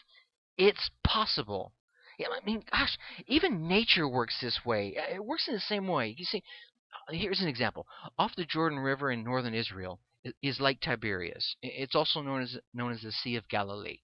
it's 0.56 0.90
possible. 1.02 1.72
Yeah, 2.18 2.28
I 2.28 2.44
mean, 2.44 2.64
gosh, 2.70 2.96
even 3.26 3.66
nature 3.66 4.08
works 4.08 4.38
this 4.40 4.64
way. 4.64 4.96
Uh, 4.96 5.14
it 5.16 5.24
works 5.24 5.48
in 5.48 5.54
the 5.54 5.60
same 5.60 5.88
way. 5.88 6.14
You 6.16 6.24
see, 6.24 6.42
uh, 7.08 7.12
here's 7.12 7.40
an 7.40 7.48
example. 7.48 7.86
Off 8.18 8.36
the 8.36 8.44
Jordan 8.44 8.78
River 8.78 9.10
in 9.10 9.24
northern 9.24 9.54
Israel 9.54 10.00
is 10.42 10.60
Lake 10.60 10.80
Tiberias. 10.80 11.56
It's 11.62 11.96
also 11.96 12.20
known 12.20 12.42
as 12.42 12.58
known 12.72 12.92
as 12.92 13.02
the 13.02 13.10
Sea 13.10 13.36
of 13.36 13.48
Galilee. 13.48 13.98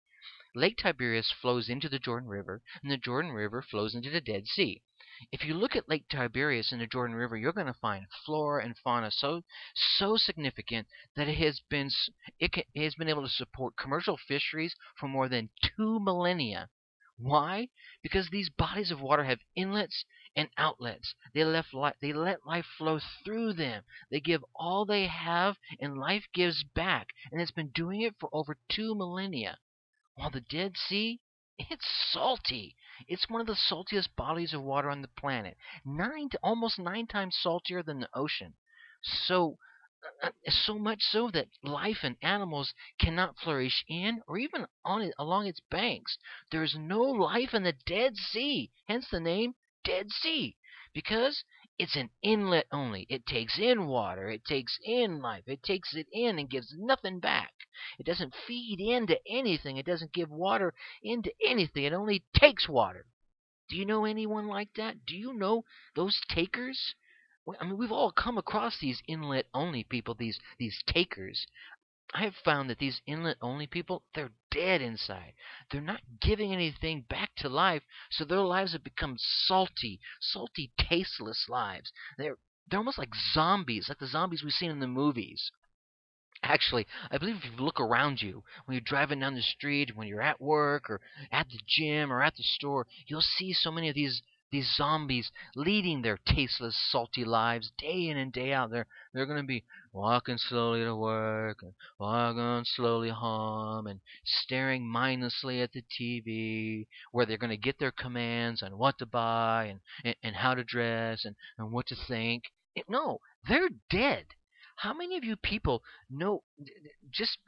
Lake 0.55 0.77
Tiberias 0.77 1.33
flows 1.41 1.69
into 1.69 1.89
the 1.89 2.01
Jordan 2.01 2.29
River, 2.29 2.63
and 2.83 2.91
the 2.91 2.97
Jordan 2.97 3.31
River 3.31 3.63
flows 3.63 3.95
into 3.95 4.11
the 4.11 4.21
Dead 4.21 4.47
Sea. 4.47 4.83
If 5.31 5.45
you 5.45 5.53
look 5.53 5.77
at 5.77 5.89
Lake 5.89 6.09
Tiberias 6.09 6.73
and 6.73 6.81
the 6.81 6.87
Jordan 6.87 7.15
River, 7.15 7.37
you're 7.37 7.53
going 7.53 7.67
to 7.67 7.75
find 7.75 8.07
flora 8.25 8.65
and 8.65 8.75
fauna 8.79 9.11
so 9.11 9.43
so 9.75 10.17
significant 10.17 10.89
that 11.15 11.29
it 11.29 11.37
has 11.37 11.61
been 11.69 11.91
it, 12.39 12.53
can, 12.53 12.65
it 12.75 12.85
has 12.85 12.95
been 12.95 13.09
able 13.09 13.25
to 13.25 13.29
support 13.29 13.77
commercial 13.77 14.17
fisheries 14.17 14.75
for 14.97 15.09
more 15.09 15.29
than 15.29 15.51
two 15.61 16.01
millennia. 16.01 16.71
Why? 17.19 17.69
Because 18.03 18.31
these 18.31 18.49
bodies 18.49 18.91
of 18.91 19.03
water 19.03 19.25
have 19.25 19.41
inlets 19.55 20.07
and 20.35 20.49
outlets. 20.57 21.15
They 21.35 21.45
left 21.45 21.75
they 22.01 22.15
let 22.15 22.47
life 22.47 22.67
flow 22.79 22.99
through 23.23 23.53
them. 23.53 23.85
They 24.11 24.21
give 24.21 24.43
all 24.55 24.87
they 24.87 25.07
have, 25.07 25.59
and 25.79 25.99
life 25.99 26.29
gives 26.33 26.65
back. 26.65 27.09
And 27.31 27.43
it's 27.43 27.51
been 27.51 27.73
doing 27.75 28.01
it 28.01 28.17
for 28.19 28.31
over 28.33 28.57
two 28.71 28.95
millennia. 28.95 29.59
While 30.15 30.31
the 30.31 30.41
Dead 30.41 30.79
Sea 30.79 31.21
it's 31.69 31.87
salty. 32.11 32.75
It's 33.09 33.29
one 33.29 33.41
of 33.41 33.47
the 33.47 33.55
saltiest 33.55 34.15
bodies 34.17 34.53
of 34.55 34.63
water 34.63 34.91
on 34.91 35.03
the 35.03 35.09
planet. 35.09 35.57
Nine, 35.85 36.29
to, 36.31 36.39
almost 36.43 36.79
nine 36.79 37.07
times 37.07 37.37
saltier 37.41 37.83
than 37.83 38.01
the 38.01 38.09
ocean. 38.15 38.55
So, 39.03 39.59
uh, 40.23 40.29
uh, 40.29 40.51
so 40.51 40.79
much 40.79 41.03
so 41.03 41.31
that 41.31 41.49
life 41.63 41.99
and 42.03 42.17
animals 42.23 42.75
cannot 42.99 43.39
flourish 43.39 43.85
in 43.89 44.23
or 44.27 44.39
even 44.39 44.67
on 44.85 45.03
it 45.03 45.15
along 45.19 45.47
its 45.47 45.61
banks. 45.71 46.19
There 46.51 46.63
is 46.63 46.77
no 46.77 47.01
life 47.01 47.55
in 47.55 47.63
the 47.63 47.75
Dead 47.87 48.17
Sea. 48.17 48.71
Hence 48.87 49.09
the 49.09 49.21
name 49.21 49.55
Dead 49.85 50.11
Sea, 50.11 50.57
because 50.93 51.45
it's 51.81 51.97
an 51.97 52.11
inlet 52.23 52.67
only. 52.71 53.07
It 53.09 53.25
takes 53.25 53.59
in 53.59 53.87
water. 53.87 54.29
It 54.29 54.45
takes 54.45 54.79
in 54.85 55.23
life. 55.23 55.45
It 55.47 55.63
takes 55.63 55.95
it 55.95 56.07
in 56.13 56.39
and 56.39 56.51
gives 56.51 56.75
nothing 56.77 57.21
back. 57.21 57.55
It 57.99 58.05
doesn't 58.05 58.35
feed 58.47 58.81
into 58.81 59.19
anything. 59.27 59.79
It 59.79 59.87
doesn't 59.87 60.13
give 60.13 60.31
water 60.31 60.75
into 61.03 61.33
anything. 61.43 61.85
It 61.85 61.95
only 61.95 62.23
takes 62.35 62.69
water. 62.69 63.07
Do 63.71 63.77
you 63.77 63.87
know 63.87 64.05
anyone 64.05 64.47
like 64.47 64.75
that? 64.75 65.07
Do 65.07 65.17
you 65.17 65.33
know 65.33 65.65
those 65.95 66.21
takers? 66.29 66.95
I 67.59 67.65
mean, 67.65 67.79
we've 67.79 67.91
all 67.91 68.13
come 68.13 68.37
across 68.37 68.79
these 68.79 69.03
inlet 69.09 69.47
only 69.55 69.83
people, 69.83 70.15
these 70.15 70.39
these 70.59 70.83
takers. 70.87 71.47
I 72.13 72.25
have 72.25 72.35
found 72.45 72.69
that 72.69 72.79
these 72.79 73.01
inlet 73.07 73.39
only 73.41 73.67
people, 73.67 74.05
they're 74.15 74.33
dead 74.51 74.81
inside. 74.81 75.35
They're 75.71 75.81
not 75.81 76.01
giving 76.21 76.53
anything 76.53 77.03
back 77.09 77.31
to 77.37 77.49
life, 77.49 77.83
so 78.11 78.25
their 78.25 78.41
lives 78.41 78.73
have 78.73 78.85
become 78.85 79.17
salty, 79.19 80.01
salty, 80.21 80.73
tasteless 80.79 81.47
lives. 81.49 81.93
They're 82.19 82.37
they're 82.69 82.79
almost 82.79 82.99
like 82.99 83.15
zombies, 83.33 83.89
like 83.89 83.99
the 83.99 84.07
zombies 84.07 84.43
we've 84.45 84.53
seen 84.53 84.71
in 84.71 84.81
the 84.81 84.87
movies. 84.87 85.51
Actually, 86.43 86.87
I 87.11 87.19
believe 87.19 87.37
if 87.37 87.45
you 87.45 87.65
look 87.65 87.81
around 87.81 88.23
you, 88.23 88.45
when 88.65 88.75
you're 88.75 88.81
driving 88.81 89.21
down 89.21 89.35
the 89.35 89.43
street, 89.43 89.95
when 89.95 90.07
you're 90.07 90.23
at 90.23 90.41
work 90.41 90.89
or 90.89 91.01
at 91.31 91.49
the 91.49 91.59
gym 91.67 92.13
or 92.13 92.23
at 92.23 92.37
the 92.37 92.43
store, 92.43 92.87
you'll 93.07 93.21
see 93.21 93.53
so 93.53 93.71
many 93.71 93.89
of 93.89 93.95
these 93.95 94.23
these 94.51 94.75
zombies 94.77 95.31
leading 95.55 96.03
their 96.03 96.19
tasteless, 96.27 96.77
salty 96.91 97.25
lives 97.25 97.71
day 97.79 98.09
in 98.09 98.17
and 98.17 98.33
day 98.33 98.53
out. 98.53 98.71
They're 98.71 98.87
they're 99.13 99.27
going 99.27 99.41
to 99.41 99.47
be 99.47 99.65
walking 99.93 100.39
slowly 100.39 100.85
to 100.85 100.95
work 100.95 101.63
and 101.63 101.73
walking 101.99 102.65
slowly 102.65 103.11
home 103.11 103.87
and 103.87 104.01
staring 104.25 104.87
mindlessly 104.89 105.61
at 105.61 105.73
the 105.73 105.83
TV, 105.83 106.87
where 107.13 107.27
they're 107.27 107.39
going 107.39 107.51
to 107.51 107.57
get 107.57 107.79
their 107.79 107.93
commands 107.93 108.63
on 108.63 108.79
what 108.79 108.99
to 108.99 109.07
buy 109.07 109.67
and 109.67 109.81
and, 110.05 110.17
and 110.23 110.37
how 110.37 110.55
to 110.55 110.65
dress 110.65 111.25
and, 111.25 111.37
and 111.59 111.71
what 111.73 111.87
to 111.87 111.97
think. 112.09 112.45
No, 112.89 113.21
they're 113.49 113.71
dead. 113.89 114.27
How 114.77 114.95
many 114.95 115.17
of 115.17 115.25
you 115.25 115.37
people 115.37 115.83
know 116.09 116.43
just 117.11 117.39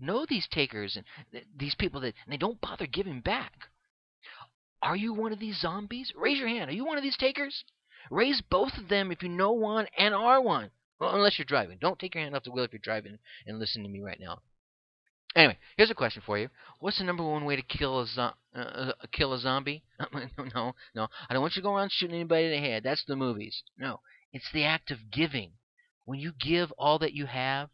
know 0.00 0.24
these 0.26 0.48
takers 0.50 0.96
and 0.96 1.44
these 1.56 1.74
people 1.74 2.00
that 2.00 2.14
they 2.26 2.36
don't 2.36 2.60
bother 2.60 2.86
giving 2.86 3.20
back? 3.20 3.68
Are 4.82 4.96
you 4.96 5.14
one 5.14 5.32
of 5.32 5.38
these 5.38 5.60
zombies? 5.60 6.12
Raise 6.16 6.38
your 6.38 6.48
hand. 6.48 6.68
Are 6.68 6.74
you 6.74 6.84
one 6.84 6.98
of 6.98 7.04
these 7.04 7.16
takers? 7.16 7.64
Raise 8.10 8.40
both 8.40 8.76
of 8.76 8.88
them 8.88 9.12
if 9.12 9.22
you 9.22 9.28
know 9.28 9.52
one 9.52 9.86
and 9.96 10.14
are 10.14 10.40
one. 10.40 10.70
Well, 10.98 11.14
unless 11.14 11.38
you're 11.38 11.46
driving. 11.46 11.78
Don't 11.80 11.98
take 11.98 12.14
your 12.14 12.24
hand 12.24 12.34
off 12.34 12.42
the 12.42 12.50
wheel 12.50 12.64
if 12.64 12.72
you're 12.72 12.80
driving 12.82 13.18
and 13.46 13.58
listen 13.58 13.82
to 13.82 13.88
me 13.88 14.00
right 14.00 14.18
now. 14.20 14.40
Anyway, 15.34 15.56
here's 15.76 15.90
a 15.90 15.94
question 15.94 16.22
for 16.26 16.38
you. 16.38 16.50
What's 16.80 16.98
the 16.98 17.04
number 17.04 17.22
one 17.24 17.44
way 17.44 17.56
to 17.56 17.62
kill 17.62 18.00
a, 18.00 18.06
zo- 18.06 18.34
uh, 18.54 18.58
uh, 18.58 18.92
kill 19.12 19.32
a 19.32 19.38
zombie? 19.38 19.82
no, 20.54 20.74
no. 20.94 21.08
I 21.28 21.32
don't 21.32 21.40
want 21.40 21.56
you 21.56 21.62
to 21.62 21.66
go 21.66 21.74
around 21.74 21.90
shooting 21.92 22.16
anybody 22.16 22.46
in 22.46 22.50
the 22.50 22.68
head. 22.68 22.82
That's 22.82 23.04
the 23.06 23.16
movies. 23.16 23.62
No. 23.78 24.00
It's 24.32 24.50
the 24.52 24.64
act 24.64 24.90
of 24.90 25.10
giving. 25.10 25.52
When 26.04 26.18
you 26.18 26.32
give 26.38 26.70
all 26.72 26.98
that 26.98 27.14
you 27.14 27.26
have, 27.26 27.70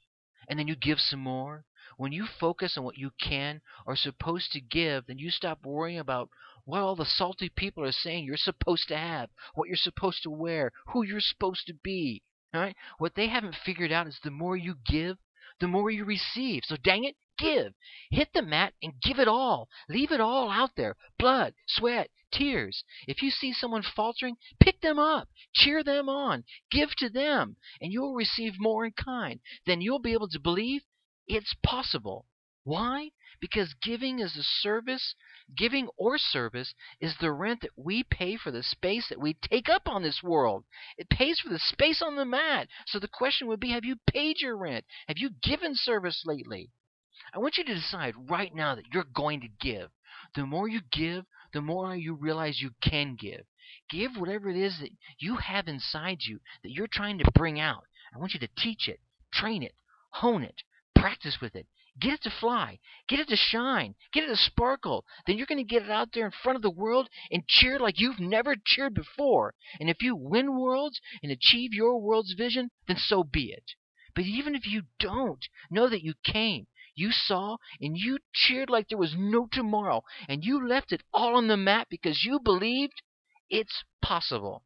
and 0.49 0.59
then 0.59 0.69
you 0.69 0.77
give 0.77 1.01
some 1.01 1.21
more, 1.21 1.65
when 1.97 2.13
you 2.13 2.27
focus 2.27 2.79
on 2.79 2.85
what 2.85 2.97
you 2.97 3.11
can 3.21 3.61
or 3.87 3.97
supposed 3.97 4.53
to 4.53 4.61
give, 4.61 5.07
then 5.07 5.19
you 5.19 5.31
stop 5.31 5.65
worrying 5.65 5.99
about 5.99 6.31
what 6.69 6.83
all 6.83 6.95
the 6.95 7.07
salty 7.07 7.49
people 7.49 7.83
are 7.83 7.91
saying 7.91 8.27
you're 8.27 8.37
supposed 8.37 8.89
to 8.89 8.97
have, 8.97 9.31
what 9.55 9.69
you're 9.69 9.77
supposed 9.79 10.23
to 10.23 10.31
wear, 10.31 10.71
who 10.89 11.03
you're 11.03 11.19
supposed 11.19 11.67
to 11.67 11.73
be. 11.73 12.23
All 12.53 12.61
right? 12.61 12.77
What 12.99 13.15
they 13.15 13.29
haven't 13.29 13.57
figured 13.65 13.91
out 13.91 14.07
is 14.07 14.19
the 14.23 14.31
more 14.31 14.55
you 14.55 14.75
give, 14.85 15.17
the 15.61 15.67
more 15.67 15.91
you 15.91 16.05
receive. 16.05 16.65
So 16.67 16.77
dang 16.77 17.05
it, 17.05 17.17
give. 17.39 17.73
Hit 18.11 18.35
the 18.35 18.43
mat 18.43 18.75
and 18.83 19.01
give 19.01 19.19
it 19.19 19.29
all. 19.29 19.71
Leave 19.89 20.13
it 20.13 20.21
all 20.21 20.51
out 20.51 20.73
there. 20.77 20.95
Blood, 21.19 21.55
sweat, 21.67 22.11
tears. 22.31 22.85
If 23.07 23.23
you 23.23 23.31
see 23.31 23.55
someone 23.55 23.83
faltering, 23.83 24.37
pick 24.61 24.83
them 24.83 24.99
up. 24.99 25.31
Cheer 25.55 25.83
them 25.83 26.11
on. 26.11 26.45
Give 26.71 26.95
to 26.97 27.09
them, 27.09 27.57
and 27.81 27.95
you'll 27.95 28.15
receive 28.15 28.57
more 28.59 28.85
in 28.85 28.93
kind. 28.93 29.41
Then 29.65 29.81
you'll 29.81 30.01
be 30.01 30.13
able 30.13 30.29
to 30.29 30.39
believe 30.39 30.83
it's 31.27 31.55
possible. 31.65 32.27
Why? 32.69 33.13
Because 33.41 33.73
giving 33.83 34.19
is 34.19 34.37
a 34.37 34.43
service, 34.43 35.15
giving 35.57 35.89
or 35.97 36.19
service 36.19 36.75
is 37.01 37.17
the 37.17 37.33
rent 37.33 37.63
that 37.63 37.71
we 37.79 38.03
pay 38.03 38.37
for 38.37 38.51
the 38.51 38.63
space 38.63 39.09
that 39.09 39.19
we 39.19 39.39
take 39.41 39.71
up 39.71 39.89
on 39.89 40.03
this 40.03 40.23
world. 40.23 40.67
It 40.99 41.09
pays 41.09 41.41
for 41.41 41.49
the 41.49 41.59
space 41.59 42.03
on 42.03 42.17
the 42.17 42.27
mat. 42.27 42.69
So 42.87 42.99
the 42.99 43.09
question 43.09 43.47
would 43.47 43.59
be 43.59 43.71
have 43.71 43.87
you 43.87 43.97
paid 44.07 44.43
your 44.43 44.55
rent? 44.55 44.85
Have 45.07 45.17
you 45.17 45.31
given 45.43 45.75
service 45.77 46.25
lately? 46.27 46.71
I 47.33 47.39
want 47.39 47.57
you 47.57 47.65
to 47.65 47.75
decide 47.75 48.29
right 48.29 48.55
now 48.55 48.75
that 48.75 48.93
you're 48.93 49.05
going 49.15 49.41
to 49.41 49.49
give. 49.49 49.91
The 50.35 50.45
more 50.45 50.69
you 50.69 50.83
give, 50.93 51.25
the 51.55 51.63
more 51.63 51.97
you 51.97 52.13
realize 52.13 52.61
you 52.61 52.73
can 52.83 53.17
give. 53.19 53.47
Give 53.89 54.15
whatever 54.15 54.51
it 54.51 54.59
is 54.59 54.79
that 54.81 54.91
you 55.19 55.37
have 55.37 55.69
inside 55.69 56.19
you 56.21 56.41
that 56.63 56.73
you're 56.73 56.87
trying 56.87 57.17
to 57.21 57.31
bring 57.35 57.59
out. 57.59 57.85
I 58.15 58.19
want 58.19 58.35
you 58.35 58.41
to 58.41 58.49
teach 58.59 58.89
it, 58.89 59.01
train 59.33 59.63
it, 59.63 59.75
hone 60.11 60.43
it, 60.43 60.65
practice 60.95 61.39
with 61.41 61.57
it. 61.57 61.67
Get 62.01 62.15
it 62.15 62.23
to 62.23 62.31
fly. 62.31 62.79
Get 63.09 63.21
it 63.21 63.29
to 63.29 63.37
shine. 63.37 63.95
Get 64.13 64.25
it 64.25 64.29
to 64.29 64.37
sparkle. 64.37 65.05
Then 65.27 65.37
you're 65.37 65.47
going 65.47 65.65
to 65.65 65.65
get 65.65 65.83
it 65.83 65.91
out 65.91 66.13
there 66.13 66.27
in 66.27 66.33
front 66.33 66.57
of 66.57 66.63
the 66.63 66.71
world 66.71 67.09
and 67.31 67.47
cheer 67.49 67.79
like 67.79 67.99
you've 67.99 68.21
never 68.21 68.55
cheered 68.65 68.95
before. 68.95 69.55
And 69.81 69.91
if 69.91 70.03
you 70.03 70.15
win 70.15 70.59
worlds 70.59 71.01
and 71.23 71.33
achieve 71.33 71.73
your 71.73 72.01
world's 72.01 72.35
vision, 72.35 72.71
then 72.87 72.99
so 72.99 73.25
be 73.25 73.53
it. 73.53 73.73
But 74.15 74.25
even 74.25 74.55
if 74.55 74.67
you 74.67 74.83
don't, 74.99 75.45
know 75.71 75.89
that 75.89 76.03
you 76.03 76.15
came. 76.25 76.67
You 76.95 77.11
saw 77.13 77.57
and 77.81 77.97
you 77.97 78.19
cheered 78.33 78.71
like 78.71 78.89
there 78.89 78.99
was 78.99 79.15
no 79.17 79.49
tomorrow. 79.51 80.03
And 80.29 80.45
you 80.45 80.67
left 80.67 80.93
it 80.93 81.03
all 81.13 81.37
on 81.37 81.49
the 81.49 81.57
map 81.57 81.89
because 81.91 82.25
you 82.25 82.39
believed 82.39 83.03
it's 83.51 83.85
possible. 84.03 84.65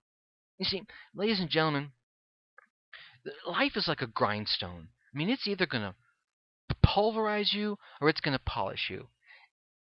You 0.59 0.65
see, 0.67 0.83
ladies 1.15 1.41
and 1.41 1.51
gentlemen, 1.51 1.93
life 3.47 3.77
is 3.77 3.89
like 3.89 4.03
a 4.03 4.07
grindstone. 4.07 4.89
I 5.15 5.19
mean, 5.19 5.29
it's 5.29 5.47
either 5.47 5.67
going 5.67 5.83
to 5.83 5.95
pulverize 6.75 7.53
you 7.53 7.79
or 8.01 8.09
it's 8.09 8.21
going 8.21 8.37
to 8.37 8.45
polish 8.45 8.89
you. 8.91 9.09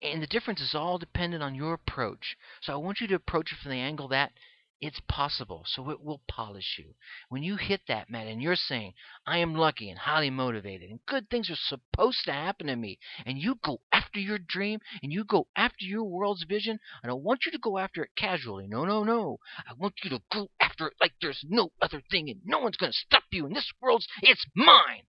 And 0.03 0.23
the 0.23 0.27
difference 0.27 0.61
is 0.61 0.75
all 0.75 0.99
dependent 0.99 1.43
on 1.43 1.55
your 1.55 1.73
approach. 1.73 2.37
So 2.63 2.73
I 2.73 2.77
want 2.77 3.01
you 3.01 3.07
to 3.09 3.15
approach 3.15 3.53
it 3.53 3.59
from 3.63 3.71
the 3.71 3.79
angle 3.79 4.09
that 4.09 4.33
it's 4.81 5.01
possible, 5.09 5.65
so 5.67 5.89
it 5.89 6.03
will 6.03 6.21
polish 6.29 6.79
you. 6.79 6.95
When 7.31 7.43
you 7.43 7.57
hit 7.57 7.81
that, 7.89 8.11
mat, 8.11 8.27
and 8.27 8.43
you're 8.43 8.55
saying, 8.55 8.93
I 9.27 9.39
am 9.39 9.55
lucky 9.55 9.89
and 9.89 9.99
highly 9.99 10.29
motivated, 10.29 10.91
and 10.91 11.07
good 11.07 11.31
things 11.31 11.49
are 11.49 11.57
supposed 11.57 12.25
to 12.25 12.33
happen 12.33 12.67
to 12.67 12.77
me, 12.77 12.99
and 13.25 13.39
you 13.39 13.55
go 13.63 13.81
after 13.93 14.19
your 14.19 14.37
dream, 14.39 14.81
and 15.03 15.11
you 15.11 15.25
go 15.25 15.47
after 15.57 15.87
your 15.87 16.05
world's 16.05 16.45
vision, 16.45 16.81
I 17.03 17.07
don't 17.07 17.23
want 17.23 17.47
you 17.47 17.53
to 17.53 17.59
go 17.59 17.79
after 17.79 18.03
it 18.03 18.11
casually. 18.15 18.67
No, 18.67 18.85
no, 18.85 19.05
no. 19.05 19.39
I 19.67 19.73
want 19.73 19.95
you 20.03 20.11
to 20.11 20.23
go 20.31 20.51
after 20.61 20.89
it 20.89 20.95
like 21.01 21.13
there's 21.19 21.43
no 21.49 21.71
other 21.81 22.03
thing, 22.11 22.29
and 22.29 22.41
no 22.45 22.59
one's 22.59 22.77
going 22.77 22.93
to 22.93 22.99
stop 22.99 23.25
you, 23.31 23.47
and 23.47 23.57
this 23.57 23.73
world's, 23.81 24.07
it's 24.21 24.45
mine. 24.55 25.05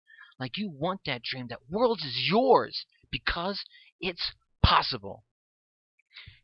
Like 0.42 0.58
you 0.58 0.72
want 0.72 1.02
that 1.06 1.22
dream, 1.22 1.48
that 1.50 1.70
world 1.70 2.00
is 2.04 2.28
yours, 2.28 2.88
because 3.12 3.64
it's 4.00 4.32
possible. 4.64 5.24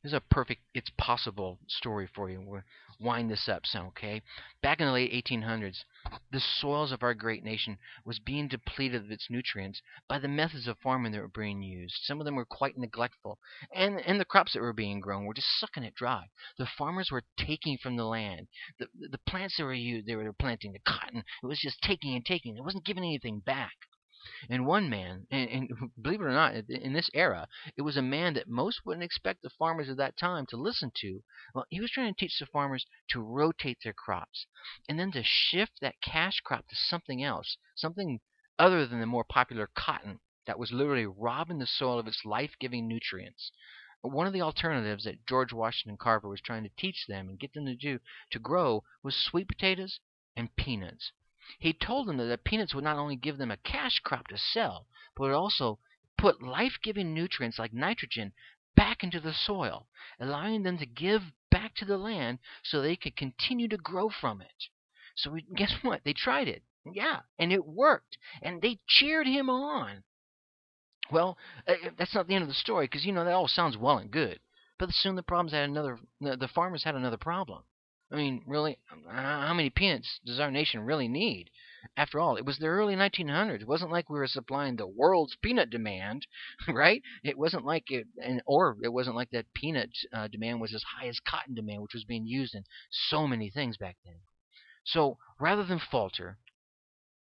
Here's 0.04 0.14
a 0.14 0.22
perfect 0.22 0.62
it's 0.76 0.92
possible 0.92 1.60
story 1.68 2.08
for 2.08 2.30
you. 2.30 2.40
We'll 2.40 2.62
wind 3.00 3.32
this 3.32 3.50
up 3.50 3.66
some, 3.66 3.88
okay? 3.88 4.22
Back 4.62 4.80
in 4.80 4.86
the 4.86 4.92
late 4.94 5.12
1800s, 5.12 5.84
the 6.32 6.40
soils 6.40 6.92
of 6.92 7.02
our 7.02 7.16
great 7.16 7.44
nation 7.44 7.80
was 8.06 8.20
being 8.20 8.48
depleted 8.48 9.06
of 9.06 9.12
its 9.12 9.30
nutrients 9.30 9.82
by 10.08 10.20
the 10.20 10.28
methods 10.28 10.68
of 10.68 10.78
farming 10.80 11.14
that 11.14 11.22
were 11.22 11.28
being 11.28 11.64
used. 11.64 11.96
Some 12.04 12.20
of 12.22 12.26
them 12.26 12.36
were 12.36 12.46
quite 12.46 12.78
neglectful, 12.78 13.40
and, 13.74 14.00
and 14.00 14.20
the 14.20 14.26
crops 14.26 14.54
that 14.54 14.62
were 14.62 14.72
being 14.72 15.00
grown 15.00 15.26
were 15.26 15.34
just 15.34 15.60
sucking 15.60 15.84
it 15.84 15.96
dry. 15.96 16.30
The 16.60 16.68
farmers 16.68 17.10
were 17.12 17.24
taking 17.36 17.80
from 17.80 17.96
the 17.96 18.06
land. 18.06 18.50
The, 18.78 18.88
the 19.10 19.20
plants 19.28 19.58
that 19.58 19.64
were 19.64 19.74
used, 19.74 20.06
they 20.06 20.16
were 20.16 20.32
planting, 20.32 20.74
the 20.74 20.80
cotton, 20.80 21.24
it 21.42 21.48
was 21.48 21.60
just 21.60 21.82
taking 21.82 22.16
and 22.16 22.24
taking. 22.24 22.56
It 22.56 22.64
wasn't 22.64 22.86
giving 22.86 23.04
anything 23.04 23.40
back. 23.40 23.74
And 24.50 24.66
one 24.66 24.90
man, 24.90 25.28
and, 25.32 25.50
and, 25.50 25.92
believe 26.02 26.22
it 26.22 26.26
or 26.26 26.32
not, 26.32 26.56
in 26.56 26.94
this 26.94 27.10
era, 27.14 27.48
it 27.76 27.82
was 27.82 27.98
a 27.98 28.02
man 28.02 28.34
that 28.34 28.48
most 28.48 28.86
wouldn't 28.86 29.04
expect 29.04 29.42
the 29.42 29.50
farmers 29.50 29.90
of 29.90 29.98
that 29.98 30.18
time 30.18 30.46
to 30.48 30.58
listen 30.58 30.92
to. 30.96 31.24
Well, 31.54 31.66
he 31.70 31.80
was 31.80 31.92
trying 31.92 32.14
to 32.14 32.20
teach 32.20 32.38
the 32.40 32.46
farmers 32.46 32.86
to 33.10 33.22
rotate 33.22 33.80
their 33.84 33.94
crops 33.94 34.48
and 34.90 35.00
then 35.00 35.12
to 35.12 35.24
shift 35.24 35.80
that 35.82 36.02
cash 36.02 36.42
crop 36.42 36.68
to 36.68 36.76
something 36.76 37.24
else, 37.24 37.58
something 37.76 38.20
other 38.60 38.86
than 38.86 39.00
the 39.00 39.06
more 39.06 39.24
popular 39.24 39.70
cotton 39.76 40.20
that 40.46 40.58
was 40.58 40.72
literally 40.72 41.06
robbing 41.06 41.60
the 41.60 41.68
soil 41.68 42.00
of 42.00 42.08
its 42.08 42.26
life 42.26 42.56
giving 42.60 42.88
nutrients. 42.88 43.52
One 44.02 44.28
of 44.28 44.34
the 44.34 44.42
alternatives 44.42 45.04
that 45.04 45.26
George 45.26 45.52
Washington 45.52 45.98
Carver 45.98 46.30
was 46.30 46.42
trying 46.42 46.64
to 46.64 46.72
teach 46.78 47.06
them 47.08 47.30
and 47.30 47.40
get 47.40 47.54
them 47.54 47.66
to 47.66 47.76
do 47.76 48.00
to 48.32 48.40
grow 48.40 48.84
was 49.04 49.16
sweet 49.16 49.48
potatoes 49.48 50.00
and 50.36 50.56
peanuts. 50.56 51.12
He 51.60 51.74
told 51.74 52.08
them 52.08 52.18
that 52.18 52.26
the 52.26 52.38
peanuts 52.38 52.76
would 52.76 52.84
not 52.84 52.98
only 52.98 53.16
give 53.16 53.38
them 53.38 53.52
a 53.52 53.58
cash 53.58 54.00
crop 54.00 54.28
to 54.28 54.38
sell, 54.38 54.88
but 55.16 55.24
would 55.24 55.34
also 55.34 55.80
put 56.18 56.42
life 56.42 56.78
giving 56.82 57.14
nutrients 57.14 57.60
like 57.60 57.74
nitrogen 57.74 58.34
back 58.76 59.04
into 59.04 59.20
the 59.20 59.34
soil, 59.34 59.88
allowing 60.20 60.64
them 60.64 60.78
to 60.78 60.86
give 60.86 61.22
back 61.50 61.76
to 61.76 61.86
the 61.86 61.98
land 61.98 62.40
so 62.64 62.82
they 62.82 62.96
could 62.96 63.16
continue 63.16 63.68
to 63.68 63.78
grow 63.78 64.10
from 64.10 64.42
it. 64.42 64.66
So 65.16 65.32
we, 65.32 65.42
guess 65.56 65.74
what? 65.82 66.04
They 66.04 66.14
tried 66.14 66.48
it. 66.48 66.64
Yeah, 66.86 67.22
and 67.38 67.52
it 67.52 67.66
worked. 67.66 68.18
And 68.42 68.62
they 68.62 68.80
cheered 68.88 69.28
him 69.28 69.50
on. 69.50 70.04
Well, 71.12 71.38
uh, 71.68 71.76
that's 71.98 72.14
not 72.14 72.28
the 72.28 72.36
end 72.36 72.44
of 72.44 72.50
the 72.50 72.54
story 72.54 72.86
because 72.86 73.06
you 73.06 73.14
know 73.14 73.24
that 73.24 73.34
all 73.34 73.48
sounds 73.48 73.78
well 73.78 73.98
and 73.98 74.12
good. 74.12 74.40
But 74.78 74.92
soon 74.92 75.16
the 75.16 75.24
problems 75.24 75.54
had 75.54 75.70
another. 75.70 76.00
The 76.22 76.50
farmers 76.54 76.84
had 76.84 76.96
another 76.96 77.18
problem. 77.18 77.64
I 78.10 78.16
mean, 78.16 78.44
really, 78.48 78.80
how 79.10 79.54
many 79.54 79.70
peanuts 79.70 80.20
does 80.26 80.40
our 80.40 80.50
nation 80.50 80.82
really 80.82 81.10
need? 81.10 81.50
After 81.98 82.20
all, 82.20 82.38
it 82.38 82.46
was 82.46 82.58
the 82.58 82.68
early 82.68 82.96
1900s. 82.96 83.62
It 83.62 83.68
wasn't 83.68 83.92
like 83.92 84.10
we 84.10 84.18
were 84.18 84.28
supplying 84.28 84.78
the 84.78 84.88
world's 84.88 85.36
peanut 85.42 85.70
demand, 85.70 86.26
right? 86.68 87.02
It 87.24 87.38
wasn't 87.38 87.66
like 87.66 87.92
it, 87.92 88.08
and 88.22 88.42
or 88.46 88.78
it 88.82 88.94
wasn't 88.94 89.18
like 89.18 89.30
that 89.32 89.54
peanut 89.54 89.92
uh, 90.14 90.28
demand 90.28 90.62
was 90.62 90.74
as 90.74 90.84
high 90.84 91.08
as 91.08 91.20
cotton 91.20 91.54
demand, 91.54 91.82
which 91.82 91.94
was 91.94 92.06
being 92.06 92.26
used 92.26 92.56
in 92.56 92.64
so 92.90 93.28
many 93.28 93.50
things 93.50 93.78
back 93.78 93.98
then. 94.06 94.22
So 94.86 95.18
rather 95.40 95.66
than 95.66 95.80
falter 95.80 96.38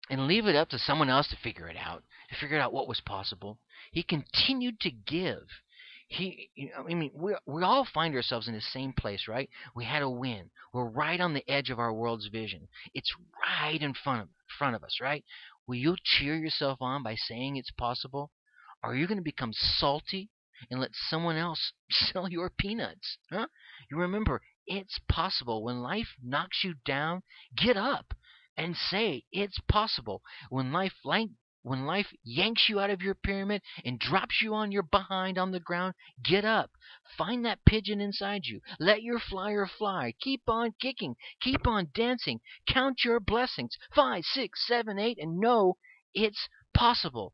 and 0.09 0.27
leave 0.27 0.45
it 0.45 0.55
up 0.55 0.69
to 0.69 0.79
someone 0.79 1.09
else 1.09 1.27
to 1.29 1.35
figure 1.35 1.67
it 1.67 1.77
out, 1.77 2.03
to 2.29 2.35
figure 2.35 2.59
out 2.59 2.73
what 2.73 2.87
was 2.87 3.01
possible, 3.01 3.59
he 3.91 4.03
continued 4.03 4.79
to 4.81 4.91
give 4.91 5.47
he, 6.07 6.49
I 6.77 6.93
mean, 6.93 7.11
we 7.13 7.35
we 7.45 7.63
all 7.63 7.85
find 7.93 8.13
ourselves 8.13 8.47
in 8.47 8.53
the 8.53 8.61
same 8.61 8.93
place, 8.93 9.27
right? 9.27 9.49
We 9.75 9.85
had 9.85 10.03
a 10.03 10.09
win. 10.09 10.51
We're 10.71 10.89
right 10.89 11.19
on 11.19 11.33
the 11.33 11.49
edge 11.49 11.69
of 11.71 11.79
our 11.79 11.93
world's 11.93 12.27
vision. 12.27 12.67
It's 12.93 13.11
right 13.59 13.81
in 13.81 13.93
front 13.93 14.21
of 14.21 14.29
front 14.57 14.75
of 14.75 14.83
us, 14.83 14.99
right? 15.01 15.23
Will 15.67 15.75
you 15.75 15.95
cheer 16.03 16.35
yourself 16.35 16.77
on 16.79 17.01
by 17.01 17.15
saying 17.15 17.57
it's 17.57 17.71
possible? 17.71 18.31
Are 18.83 18.95
you 18.95 19.07
going 19.07 19.17
to 19.17 19.23
become 19.23 19.51
salty 19.51 20.29
and 20.69 20.79
let 20.79 20.91
someone 20.93 21.37
else 21.37 21.73
sell 21.89 22.29
your 22.29 22.51
peanuts? 22.51 23.17
Huh? 23.31 23.47
You 23.89 23.97
remember, 23.97 24.41
it's 24.67 24.99
possible. 25.09 25.63
When 25.63 25.81
life 25.81 26.15
knocks 26.23 26.63
you 26.63 26.75
down, 26.85 27.23
get 27.57 27.77
up 27.77 28.13
and 28.55 28.75
say 28.77 29.23
it's 29.31 29.59
possible. 29.67 30.21
When 30.49 30.71
life 30.71 30.93
when 31.65 31.87
life 31.87 32.13
yanks 32.23 32.69
you 32.69 32.79
out 32.79 32.91
of 32.91 33.01
your 33.01 33.15
pyramid 33.15 33.59
and 33.83 33.97
drops 33.97 34.39
you 34.39 34.53
on 34.53 34.71
your 34.71 34.83
behind 34.83 35.39
on 35.39 35.49
the 35.49 35.59
ground, 35.59 35.95
get 36.23 36.45
up. 36.45 36.69
Find 37.17 37.43
that 37.43 37.65
pigeon 37.65 37.99
inside 37.99 38.45
you. 38.45 38.61
Let 38.79 39.01
your 39.01 39.17
flyer 39.17 39.65
fly. 39.65 40.13
Keep 40.21 40.43
on 40.47 40.75
kicking. 40.79 41.15
Keep 41.41 41.65
on 41.65 41.87
dancing. 41.91 42.39
Count 42.67 43.03
your 43.03 43.19
blessings. 43.19 43.75
Five, 43.95 44.25
six, 44.25 44.63
seven, 44.67 44.99
eight, 44.99 45.17
and 45.19 45.39
know 45.39 45.77
it's 46.13 46.47
possible. 46.75 47.33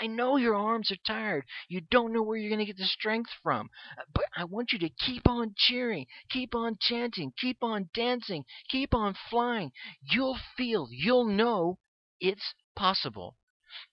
I 0.00 0.06
know 0.06 0.36
your 0.36 0.54
arms 0.54 0.92
are 0.92 0.96
tired. 1.04 1.44
You 1.68 1.80
don't 1.80 2.12
know 2.12 2.22
where 2.22 2.36
you're 2.36 2.50
going 2.50 2.64
to 2.64 2.72
get 2.72 2.78
the 2.78 2.84
strength 2.84 3.30
from. 3.42 3.68
But 4.14 4.26
I 4.36 4.44
want 4.44 4.70
you 4.72 4.78
to 4.78 4.90
keep 4.90 5.26
on 5.26 5.54
cheering, 5.56 6.06
keep 6.30 6.54
on 6.54 6.76
chanting, 6.80 7.32
keep 7.36 7.64
on 7.64 7.90
dancing, 7.92 8.44
keep 8.70 8.94
on 8.94 9.16
flying. 9.28 9.72
You'll 10.02 10.38
feel, 10.56 10.86
you'll 10.88 11.26
know 11.26 11.78
it's 12.20 12.54
possible. 12.76 13.34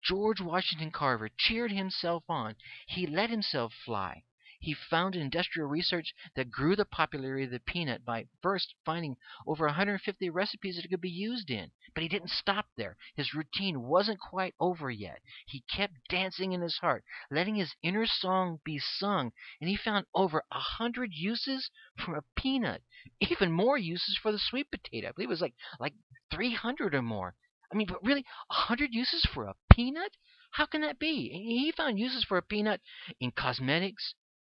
George 0.03 0.41
Washington 0.41 0.91
Carver 0.91 1.29
cheered 1.29 1.71
himself 1.71 2.23
on. 2.27 2.57
He 2.85 3.07
let 3.07 3.29
himself 3.29 3.73
fly. 3.73 4.25
He 4.61 4.73
founded 4.73 5.21
industrial 5.21 5.69
research 5.69 6.13
that 6.35 6.51
grew 6.51 6.75
the 6.75 6.83
popularity 6.83 7.45
of 7.45 7.51
the 7.51 7.61
peanut 7.61 8.03
by 8.03 8.27
first 8.41 8.75
finding 8.83 9.15
over 9.47 9.65
150 9.65 10.29
recipes 10.29 10.75
that 10.75 10.83
it 10.83 10.89
could 10.89 10.99
be 10.99 11.09
used 11.09 11.49
in. 11.49 11.71
But 11.93 12.03
he 12.03 12.09
didn't 12.09 12.31
stop 12.31 12.67
there. 12.75 12.97
His 13.15 13.33
routine 13.33 13.83
wasn't 13.83 14.19
quite 14.19 14.55
over 14.59 14.91
yet. 14.91 15.21
He 15.45 15.61
kept 15.61 16.09
dancing 16.09 16.51
in 16.51 16.59
his 16.59 16.79
heart, 16.79 17.05
letting 17.31 17.55
his 17.55 17.73
inner 17.81 18.05
song 18.05 18.59
be 18.65 18.79
sung, 18.79 19.31
and 19.61 19.69
he 19.69 19.77
found 19.77 20.07
over 20.13 20.43
a 20.51 20.59
hundred 20.59 21.13
uses 21.13 21.71
for 21.97 22.17
a 22.17 22.25
peanut, 22.35 22.83
even 23.21 23.53
more 23.53 23.77
uses 23.77 24.17
for 24.17 24.33
the 24.33 24.39
sweet 24.39 24.69
potato. 24.69 25.07
I 25.07 25.11
believe 25.13 25.29
it 25.29 25.39
was 25.39 25.41
like 25.41 25.55
like 25.79 25.95
300 26.31 26.93
or 26.93 27.01
more. 27.01 27.37
I 27.71 27.75
mean, 27.75 27.87
but 27.87 28.03
really, 28.03 28.25
a 28.49 28.53
hundred 28.53 28.93
uses 28.93 29.25
for 29.33 29.45
a 29.45 29.55
peanut? 29.71 30.17
How 30.51 30.65
can 30.65 30.81
that 30.81 30.97
be? 30.97 31.29
He 31.29 31.71
found 31.71 31.99
uses 31.99 32.23
for 32.23 32.37
a 32.37 32.41
peanut 32.41 32.81
in 33.19 33.31
cosmetics, 33.31 34.15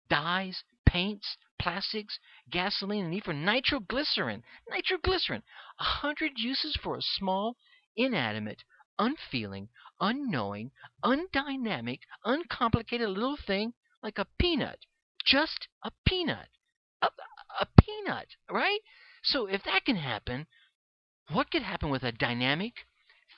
dyes, 0.10 0.64
paints, 0.86 1.38
plastics, 1.60 2.20
gasoline, 2.50 3.06
and 3.06 3.14
even 3.14 3.44
nitroglycerin. 3.44 4.44
Nitroglycerin! 4.70 5.44
A 5.80 5.84
hundred 5.84 6.40
uses 6.40 6.76
for 6.82 6.96
a 6.96 7.02
small, 7.02 7.58
inanimate, 7.96 8.64
unfeeling, 8.98 9.70
unknowing, 10.00 10.72
undynamic, 11.04 12.00
uncomplicated 12.24 13.10
little 13.10 13.38
thing 13.38 13.74
like 14.02 14.18
a 14.18 14.28
peanut. 14.40 14.80
Just 15.26 15.68
a 15.84 15.92
peanut. 16.08 16.48
A, 17.02 17.10
a 17.60 17.68
peanut, 17.80 18.28
right? 18.50 18.80
So 19.24 19.48
if 19.48 19.64
that 19.64 19.86
can 19.86 19.98
happen, 19.98 20.48
what 21.30 21.52
could 21.52 21.64
happen 21.64 21.90
with 21.90 22.04
a 22.04 22.12
dynamic, 22.12 22.74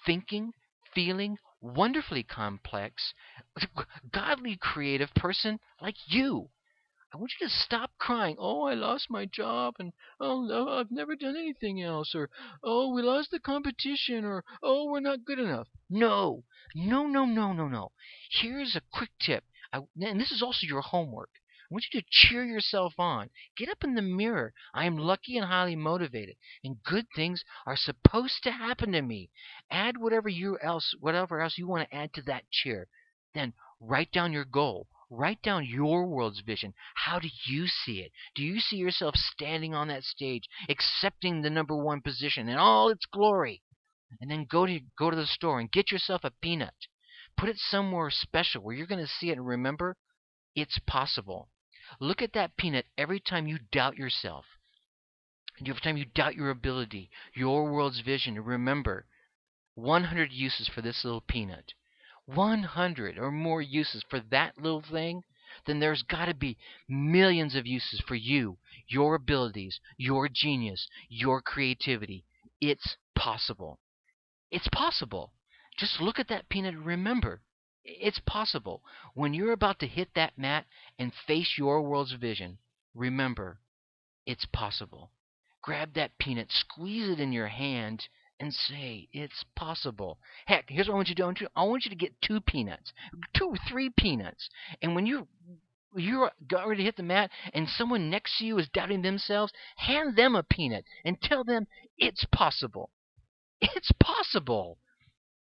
thinking, 0.06 0.54
feeling, 0.94 1.38
wonderfully 1.62 2.24
complex, 2.24 3.14
godly 4.12 4.58
creative 4.58 5.14
person 5.16 5.60
like 5.82 5.96
you. 6.08 6.50
I 7.14 7.18
want 7.18 7.32
you 7.40 7.48
to 7.48 7.54
stop 7.54 7.92
crying. 8.00 8.38
Oh, 8.40 8.64
I 8.64 8.74
lost 8.74 9.12
my 9.12 9.26
job, 9.26 9.76
and 9.78 9.94
oh, 10.20 10.42
no, 10.42 10.68
I've 10.68 10.90
never 10.90 11.16
done 11.16 11.36
anything 11.38 11.80
else, 11.80 12.16
or 12.16 12.30
oh, 12.64 12.92
we 12.92 13.04
lost 13.04 13.30
the 13.30 13.40
competition, 13.40 14.26
or 14.26 14.44
oh, 14.64 14.90
we're 14.90 15.00
not 15.00 15.24
good 15.24 15.38
enough. 15.38 15.68
No, 15.92 16.44
no, 16.74 17.06
no, 17.06 17.26
no, 17.26 17.54
no, 17.54 17.68
no. 17.68 17.92
Here's 18.32 18.76
a 18.76 18.82
quick 18.92 19.12
tip, 19.22 19.44
I, 19.72 19.82
and 20.02 20.20
this 20.20 20.32
is 20.32 20.42
also 20.42 20.66
your 20.66 20.82
homework. 20.82 21.30
Want 21.74 21.88
you 21.92 22.02
to 22.02 22.08
cheer 22.12 22.46
yourself 22.46 23.00
on. 23.00 23.32
Get 23.58 23.68
up 23.68 23.84
in 23.84 23.96
the 23.96 24.04
mirror. 24.04 24.54
I 24.76 24.86
am 24.86 24.96
lucky 24.96 25.38
and 25.38 25.48
highly 25.48 25.76
motivated, 25.76 26.36
and 26.64 26.84
good 26.84 27.08
things 27.16 27.44
are 27.66 27.76
supposed 27.76 28.44
to 28.44 28.52
happen 28.52 28.92
to 28.92 29.02
me. 29.02 29.32
Add 29.72 29.98
whatever 29.98 30.30
you 30.30 30.60
else, 30.60 30.94
whatever 31.00 31.42
else 31.42 31.58
you 31.58 31.68
want 31.68 31.90
to 31.90 31.96
add 31.96 32.14
to 32.14 32.22
that 32.28 32.52
cheer. 32.52 32.90
Then 33.34 33.56
write 33.80 34.12
down 34.12 34.32
your 34.32 34.46
goal. 34.46 34.88
Write 35.10 35.42
down 35.42 35.66
your 35.66 36.06
world's 36.06 36.42
vision. 36.42 36.76
How 36.94 37.18
do 37.18 37.28
you 37.48 37.66
see 37.66 38.02
it? 38.02 38.12
Do 38.36 38.44
you 38.44 38.60
see 38.60 38.78
yourself 38.78 39.16
standing 39.16 39.74
on 39.74 39.88
that 39.88 40.04
stage, 40.04 40.48
accepting 40.70 41.42
the 41.42 41.50
number 41.50 41.76
one 41.76 42.02
position 42.02 42.50
in 42.50 42.58
all 42.58 42.90
its 42.90 43.08
glory? 43.08 43.64
And 44.22 44.30
then 44.30 44.46
go 44.46 44.68
to 44.68 44.80
go 44.96 45.10
to 45.10 45.16
the 45.16 45.26
store 45.26 45.60
and 45.60 45.72
get 45.72 45.92
yourself 45.92 46.24
a 46.24 46.30
peanut. 46.40 46.86
Put 47.36 47.50
it 47.50 47.58
somewhere 47.58 48.12
special 48.12 48.62
where 48.62 48.76
you're 48.76 48.86
going 48.86 49.04
to 49.04 49.12
see 49.12 49.32
it 49.32 49.38
and 49.40 49.48
remember 49.48 49.98
it's 50.56 50.78
possible. 50.86 51.50
Look 52.00 52.22
at 52.22 52.34
that 52.34 52.58
peanut 52.58 52.88
every 52.98 53.20
time 53.20 53.48
you 53.48 53.60
doubt 53.72 53.98
yourself. 53.98 54.46
Every 55.60 55.82
time 55.82 55.98
you 55.98 56.06
doubt 56.06 56.36
your 56.36 56.50
ability, 56.50 57.12
your 57.34 57.72
world's 57.72 58.00
vision, 58.00 58.44
remember 58.44 59.06
100 59.76 60.32
uses 60.32 60.68
for 60.68 60.82
this 60.82 61.04
little 61.04 61.22
peanut. 61.22 61.74
100 62.26 63.18
or 63.18 63.32
more 63.32 63.62
uses 63.62 64.04
for 64.10 64.20
that 64.20 64.58
little 64.58 64.82
thing, 64.82 65.24
then 65.66 65.80
there's 65.80 66.04
got 66.04 66.26
to 66.26 66.34
be 66.34 66.58
millions 66.88 67.54
of 67.54 67.68
uses 67.68 68.00
for 68.00 68.16
you, 68.16 68.58
your 68.88 69.16
abilities, 69.16 69.80
your 69.98 70.28
genius, 70.28 70.88
your 71.10 71.42
creativity. 71.42 72.26
It's 72.60 72.98
possible. 73.16 73.80
It's 74.50 74.68
possible. 74.70 75.34
Just 75.78 76.02
look 76.02 76.18
at 76.18 76.28
that 76.30 76.50
peanut 76.50 76.74
and 76.74 76.86
remember 76.86 77.42
it's 77.86 78.20
possible. 78.26 78.82
When 79.14 79.34
you're 79.34 79.52
about 79.52 79.80
to 79.80 79.88
hit 79.88 80.10
that 80.16 80.38
mat 80.38 80.66
and 80.98 81.12
face 81.28 81.56
your 81.58 81.82
world's 81.82 82.14
vision, 82.14 82.58
remember 82.94 83.60
it's 84.26 84.46
possible. 84.46 85.12
Grab 85.62 85.94
that 85.94 86.18
peanut, 86.18 86.52
squeeze 86.52 87.10
it 87.10 87.20
in 87.20 87.32
your 87.32 87.48
hand, 87.48 88.08
and 88.40 88.54
say 88.54 89.08
it's 89.14 89.44
possible. 89.56 90.18
Heck, 90.46 90.70
here's 90.70 90.88
what 90.88 90.94
I 90.94 90.98
want 90.98 91.10
you 91.10 91.16
to 91.16 91.34
do. 91.34 91.48
I 91.56 91.64
want 91.64 91.86
you 91.86 91.90
to 91.90 91.96
get 91.96 92.22
two 92.22 92.42
peanuts, 92.42 92.92
two 93.34 93.48
or 93.48 93.58
three 93.70 93.90
peanuts, 93.90 94.50
and 94.82 94.96
when 94.96 95.06
you 95.06 95.28
you're 95.96 96.32
ready 96.52 96.78
to 96.78 96.84
hit 96.84 96.98
the 96.98 97.04
mat 97.04 97.30
and 97.54 97.70
someone 97.70 98.10
next 98.10 98.40
to 98.40 98.46
you 98.46 98.58
is 98.58 98.68
doubting 98.70 99.04
themselves, 99.04 99.54
hand 99.76 100.16
them 100.16 100.36
a 100.36 100.42
peanut 100.42 100.84
and 101.06 101.22
tell 101.22 101.44
them 101.44 101.68
it's 101.98 102.26
possible. 102.32 102.90
It's 103.62 103.92
possible. 104.00 104.80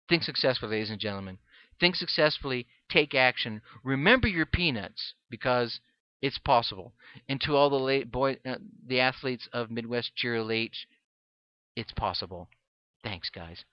Think 0.09 0.23
successfully, 0.23 0.77
ladies 0.77 0.91
and 0.91 0.99
gentlemen. 0.99 1.39
Think 1.81 1.95
successfully. 1.95 2.67
Take 2.89 3.15
action. 3.15 3.63
Remember 3.85 4.29
your 4.29 4.47
peanuts 4.47 5.15
because 5.31 5.81
it's 6.21 6.39
possible. 6.39 6.93
And 7.29 7.41
to 7.43 7.57
all 7.57 7.71
the 7.71 7.77
late 7.77 8.11
boy, 8.11 8.39
uh, 8.45 8.57
the 8.87 9.01
athletes 9.01 9.49
of 9.53 9.71
Midwest 9.71 10.17
Cheer 10.17 10.37
Elite, 10.37 10.77
it's 11.77 11.93
possible. 11.93 12.49
Thanks, 13.05 13.31
guys. 13.31 13.65